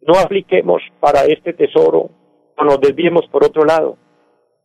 no 0.00 0.14
apliquemos 0.18 0.82
para 0.98 1.24
este 1.24 1.52
tesoro 1.52 2.10
o 2.56 2.64
nos 2.64 2.80
desviemos 2.80 3.28
por 3.30 3.44
otro 3.44 3.64
lado? 3.64 3.96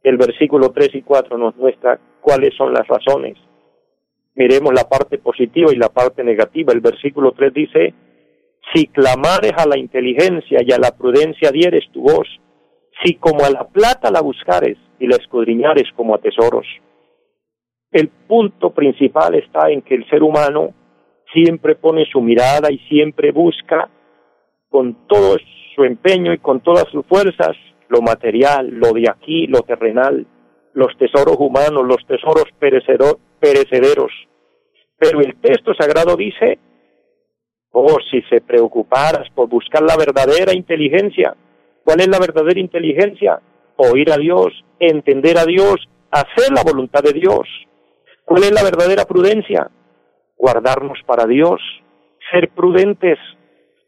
El 0.03 0.17
versículo 0.17 0.69
3 0.69 0.95
y 0.95 1.01
4 1.01 1.37
nos 1.37 1.55
muestra 1.55 1.99
cuáles 2.21 2.55
son 2.55 2.73
las 2.73 2.87
razones. 2.87 3.37
Miremos 4.35 4.73
la 4.73 4.87
parte 4.87 5.17
positiva 5.17 5.71
y 5.73 5.77
la 5.77 5.89
parte 5.89 6.23
negativa. 6.23 6.73
El 6.73 6.81
versículo 6.81 7.31
3 7.31 7.53
dice, 7.53 7.93
si 8.73 8.87
clamares 8.87 9.53
a 9.57 9.65
la 9.65 9.77
inteligencia 9.77 10.59
y 10.63 10.71
a 10.71 10.77
la 10.77 10.91
prudencia 10.91 11.51
dieres 11.51 11.89
tu 11.91 12.01
voz, 12.01 12.27
si 13.03 13.15
como 13.15 13.45
a 13.45 13.49
la 13.49 13.67
plata 13.67 14.11
la 14.11 14.21
buscares 14.21 14.77
y 14.99 15.07
la 15.07 15.15
escudriñares 15.15 15.89
como 15.95 16.15
a 16.15 16.19
tesoros. 16.19 16.65
El 17.91 18.09
punto 18.09 18.71
principal 18.71 19.35
está 19.35 19.69
en 19.71 19.81
que 19.81 19.95
el 19.95 20.07
ser 20.09 20.21
humano 20.21 20.73
siempre 21.33 21.75
pone 21.75 22.05
su 22.11 22.21
mirada 22.21 22.71
y 22.71 22.79
siempre 22.89 23.31
busca 23.31 23.89
con 24.69 25.07
todo 25.07 25.37
su 25.75 25.83
empeño 25.83 26.33
y 26.33 26.39
con 26.39 26.61
todas 26.61 26.85
sus 26.91 27.05
fuerzas 27.05 27.55
lo 27.89 28.01
material, 28.01 28.69
lo 28.69 28.91
de 28.93 29.09
aquí, 29.09 29.47
lo 29.47 29.61
terrenal, 29.61 30.25
los 30.73 30.95
tesoros 30.97 31.37
humanos, 31.39 31.85
los 31.85 32.05
tesoros 32.05 32.45
perecederos. 32.59 34.11
Pero 34.97 35.21
el 35.21 35.39
texto 35.39 35.73
sagrado 35.73 36.15
dice, 36.15 36.59
oh, 37.71 37.97
si 38.11 38.21
se 38.23 38.41
preocuparas 38.41 39.29
por 39.33 39.47
buscar 39.49 39.81
la 39.81 39.95
verdadera 39.97 40.53
inteligencia, 40.53 41.35
¿cuál 41.83 42.01
es 42.01 42.07
la 42.07 42.19
verdadera 42.19 42.59
inteligencia? 42.59 43.39
Oír 43.77 44.11
a 44.11 44.17
Dios, 44.17 44.53
entender 44.79 45.37
a 45.37 45.45
Dios, 45.45 45.87
hacer 46.11 46.51
la 46.53 46.63
voluntad 46.63 47.01
de 47.03 47.13
Dios. 47.13 47.47
¿Cuál 48.25 48.43
es 48.43 48.51
la 48.51 48.63
verdadera 48.63 49.05
prudencia? 49.05 49.69
Guardarnos 50.35 50.99
para 51.05 51.25
Dios, 51.25 51.61
ser 52.31 52.49
prudentes, 52.49 53.17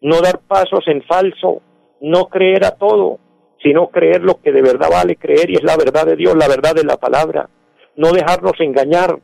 no 0.01 0.21
dar 0.21 0.39
pasos 0.47 0.87
en 0.87 1.03
falso, 1.03 1.61
no 2.01 2.29
creer 2.29 2.65
a 2.65 2.71
todo, 2.71 3.19
sino 3.61 3.87
creer 3.89 4.21
lo 4.21 4.41
que 4.41 4.51
de 4.51 4.61
verdad 4.61 4.89
vale 4.89 5.15
creer 5.15 5.49
y 5.49 5.55
es 5.55 5.63
la 5.63 5.77
verdad 5.77 6.05
de 6.05 6.15
Dios, 6.15 6.35
la 6.35 6.47
verdad 6.47 6.73
de 6.75 6.83
la 6.83 6.97
palabra. 6.97 7.49
No 7.95 8.11
dejarnos 8.11 8.53
engañar. 8.59 9.19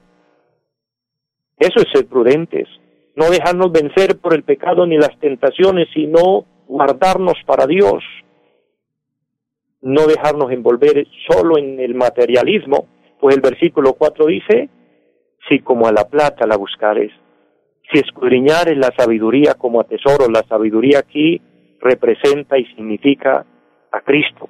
Eso 1.57 1.79
es 1.79 1.85
ser 1.93 2.07
prudentes. 2.07 2.67
No 3.15 3.29
dejarnos 3.29 3.71
vencer 3.71 4.17
por 4.17 4.33
el 4.33 4.43
pecado 4.43 4.85
ni 4.85 4.97
las 4.97 5.17
tentaciones, 5.19 5.87
sino 5.93 6.45
guardarnos 6.67 7.35
para 7.45 7.65
Dios. 7.65 8.03
No 9.81 10.05
dejarnos 10.07 10.51
envolver 10.51 11.07
solo 11.29 11.57
en 11.57 11.79
el 11.79 11.95
materialismo, 11.95 12.87
pues 13.21 13.35
el 13.35 13.41
versículo 13.41 13.93
4 13.93 14.25
dice, 14.25 14.69
si 15.47 15.59
como 15.59 15.87
a 15.87 15.93
la 15.93 16.09
plata 16.09 16.45
la 16.47 16.57
buscares, 16.57 17.11
si 17.91 17.99
escudriñares 17.99 18.77
la 18.77 18.91
sabiduría 18.97 19.53
como 19.53 19.79
a 19.79 19.83
tesoro, 19.85 20.27
la 20.27 20.43
sabiduría 20.49 20.99
aquí 20.99 21.39
representa 21.79 22.57
y 22.57 22.65
significa 22.65 23.45
a 23.91 24.01
Cristo. 24.01 24.49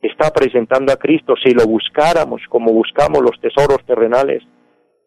Está 0.00 0.30
presentando 0.30 0.92
a 0.92 0.96
Cristo 0.96 1.34
si 1.42 1.52
lo 1.52 1.66
buscáramos 1.66 2.42
como 2.48 2.72
buscamos 2.72 3.22
los 3.22 3.40
tesoros 3.40 3.84
terrenales, 3.86 4.42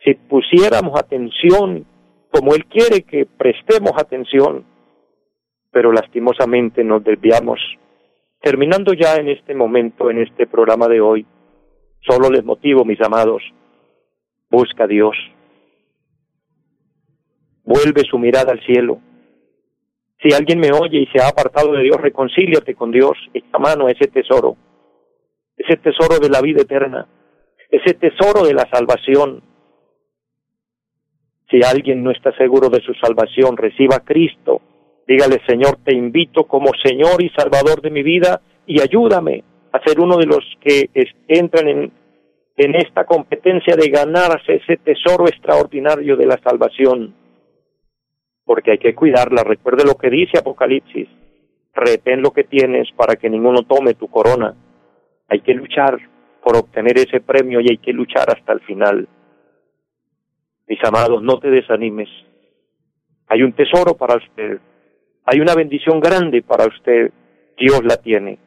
si 0.04 0.13
pusiéramos 0.15 1.00
atención 1.00 1.86
como 2.32 2.54
Él 2.54 2.65
quiere 2.65 3.04
que 3.04 3.26
prestemos 3.26 3.93
atención, 3.98 4.65
pero 5.72 5.91
lastimosamente 5.91 6.84
nos 6.84 7.04
desviamos. 7.04 7.60
Terminando 8.41 8.93
ya 8.93 9.15
en 9.15 9.30
este 9.30 9.54
momento, 9.54 10.10
en 10.10 10.19
este 10.19 10.48
programa 10.48 10.88
de 10.88 11.02
hoy, 11.02 11.26
solo 12.02 12.30
les 12.30 12.43
motivo, 12.43 12.86
mis 12.86 13.02
amados, 13.02 13.41
busca 14.50 14.86
a 14.86 14.88
Dios, 14.88 15.15
vuelve 17.63 18.02
su 18.10 18.17
mirada 18.17 18.52
al 18.52 18.62
cielo, 18.65 19.00
si 20.21 20.34
alguien 20.34 20.60
me 20.60 20.71
oye 20.71 20.99
y 20.99 21.08
se 21.08 21.23
ha 21.23 21.29
apartado 21.29 21.71
de 21.71 21.84
Dios, 21.84 21.97
reconcíliate 21.97 22.75
con 22.75 22.91
Dios, 22.91 23.13
echa 23.34 23.58
mano 23.58 23.88
a 23.88 23.91
ese 23.91 24.08
tesoro, 24.08 24.58
ese 25.55 25.77
tesoro 25.77 26.19
de 26.19 26.29
la 26.29 26.41
vida 26.41 26.62
eterna, 26.62 27.08
ese 27.69 27.93
tesoro 27.93 28.43
de 28.45 28.53
la 28.53 28.67
salvación. 28.71 29.41
Si 31.49 31.62
alguien 31.63 32.03
no 32.03 32.12
está 32.12 32.36
seguro 32.36 32.69
de 32.69 32.82
su 32.82 32.93
salvación, 32.95 33.55
reciba 33.55 33.97
a 33.97 34.03
Cristo. 34.03 34.62
Dígale, 35.08 35.41
Señor, 35.47 35.77
te 35.84 35.95
invito 35.95 36.43
como 36.43 36.71
Señor 36.84 37.21
y 37.23 37.29
Salvador 37.29 37.82
de 37.82 37.89
mi 37.89 38.03
vida 38.03 38.41
y 38.67 38.82
ayúdame 38.82 39.43
a 39.71 39.79
ser 39.84 39.99
uno 39.99 40.17
de 40.17 40.25
los 40.25 40.43
que 40.62 40.89
entran 41.27 41.67
en, 41.67 41.91
en 42.58 42.75
esta 42.75 43.05
competencia 43.05 43.75
de 43.75 43.89
ganarse 43.89 44.55
ese 44.55 44.77
tesoro 44.77 45.27
extraordinario 45.27 46.17
de 46.17 46.25
la 46.25 46.39
salvación 46.43 47.15
porque 48.49 48.71
hay 48.71 48.79
que 48.79 48.95
cuidarla. 48.95 49.43
Recuerde 49.43 49.85
lo 49.85 49.93
que 49.93 50.09
dice 50.09 50.39
Apocalipsis, 50.39 51.07
retén 51.75 52.23
lo 52.23 52.31
que 52.31 52.45
tienes 52.45 52.88
para 52.97 53.15
que 53.15 53.29
ninguno 53.29 53.62
tome 53.62 53.93
tu 53.93 54.07
corona. 54.07 54.55
Hay 55.27 55.41
que 55.41 55.53
luchar 55.53 55.99
por 56.43 56.57
obtener 56.57 56.97
ese 56.97 57.21
premio 57.21 57.62
y 57.62 57.69
hay 57.69 57.77
que 57.77 57.93
luchar 57.93 58.25
hasta 58.27 58.53
el 58.53 58.62
final. 58.62 59.07
Mis 60.67 60.83
amados, 60.83 61.21
no 61.21 61.38
te 61.38 61.51
desanimes. 61.51 62.09
Hay 63.27 63.43
un 63.43 63.53
tesoro 63.53 63.95
para 63.95 64.17
usted. 64.17 64.57
Hay 65.25 65.39
una 65.41 65.53
bendición 65.53 65.99
grande 65.99 66.41
para 66.41 66.65
usted. 66.65 67.12
Dios 67.55 67.81
la 67.83 67.97
tiene. 67.97 68.39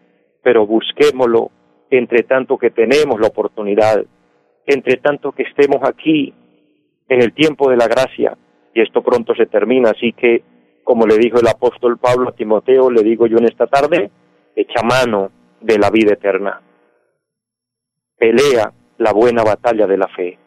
Pero 0.42 0.66
busquémoslo 0.66 1.52
entre 1.90 2.24
tanto 2.24 2.58
que 2.58 2.70
tenemos 2.70 3.20
la 3.20 3.28
oportunidad, 3.28 4.04
entre 4.66 4.96
tanto 4.96 5.30
que 5.30 5.44
estemos 5.44 5.78
aquí 5.88 6.34
en 7.08 7.22
el 7.22 7.32
tiempo 7.32 7.70
de 7.70 7.76
la 7.76 7.86
gracia, 7.86 8.36
y 8.74 8.80
esto 8.80 9.02
pronto 9.02 9.34
se 9.34 9.46
termina, 9.46 9.90
así 9.90 10.12
que, 10.12 10.42
como 10.84 11.06
le 11.06 11.16
dijo 11.16 11.38
el 11.38 11.48
apóstol 11.48 11.98
Pablo 11.98 12.30
a 12.30 12.34
Timoteo, 12.34 12.90
le 12.90 13.02
digo 13.02 13.26
yo 13.26 13.38
en 13.38 13.44
esta 13.44 13.66
tarde, 13.66 14.10
echa 14.56 14.82
mano 14.82 15.30
de 15.60 15.78
la 15.78 15.90
vida 15.90 16.14
eterna. 16.14 16.60
Pelea 18.16 18.72
la 18.98 19.12
buena 19.12 19.42
batalla 19.42 19.86
de 19.86 19.96
la 19.96 20.08
fe. 20.08 20.38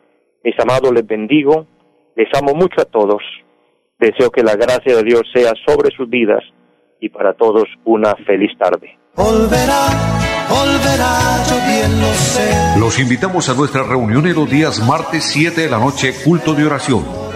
Mis 0.44 0.56
amados, 0.60 0.92
les 0.94 1.06
bendigo, 1.06 1.68
les 2.16 2.28
amo 2.36 2.54
mucho 2.54 2.82
a 2.82 2.86
todos. 2.86 3.22
Deseo 4.00 4.30
que 4.32 4.44
la 4.44 4.56
gracia 4.56 4.96
de 4.96 5.04
Dios 5.04 5.24
sea 5.34 5.54
sobre 5.66 5.96
sus 5.96 6.10
vidas 6.10 6.44
y 7.00 7.10
para 7.10 7.34
todos 7.34 7.66
una 7.84 8.16
feliz 8.26 8.52
tarde. 8.58 8.98
Los 12.80 13.00
invitamos 13.00 13.50
a 13.50 13.56
nuestra 13.56 13.84
reunión 13.84 14.28
en 14.28 14.36
los 14.36 14.50
días 14.50 14.86
martes 14.88 15.24
7 15.24 15.62
de 15.62 15.70
la 15.70 15.80
noche, 15.80 16.14
culto 16.24 16.54
de 16.54 16.66
oración 16.66 17.25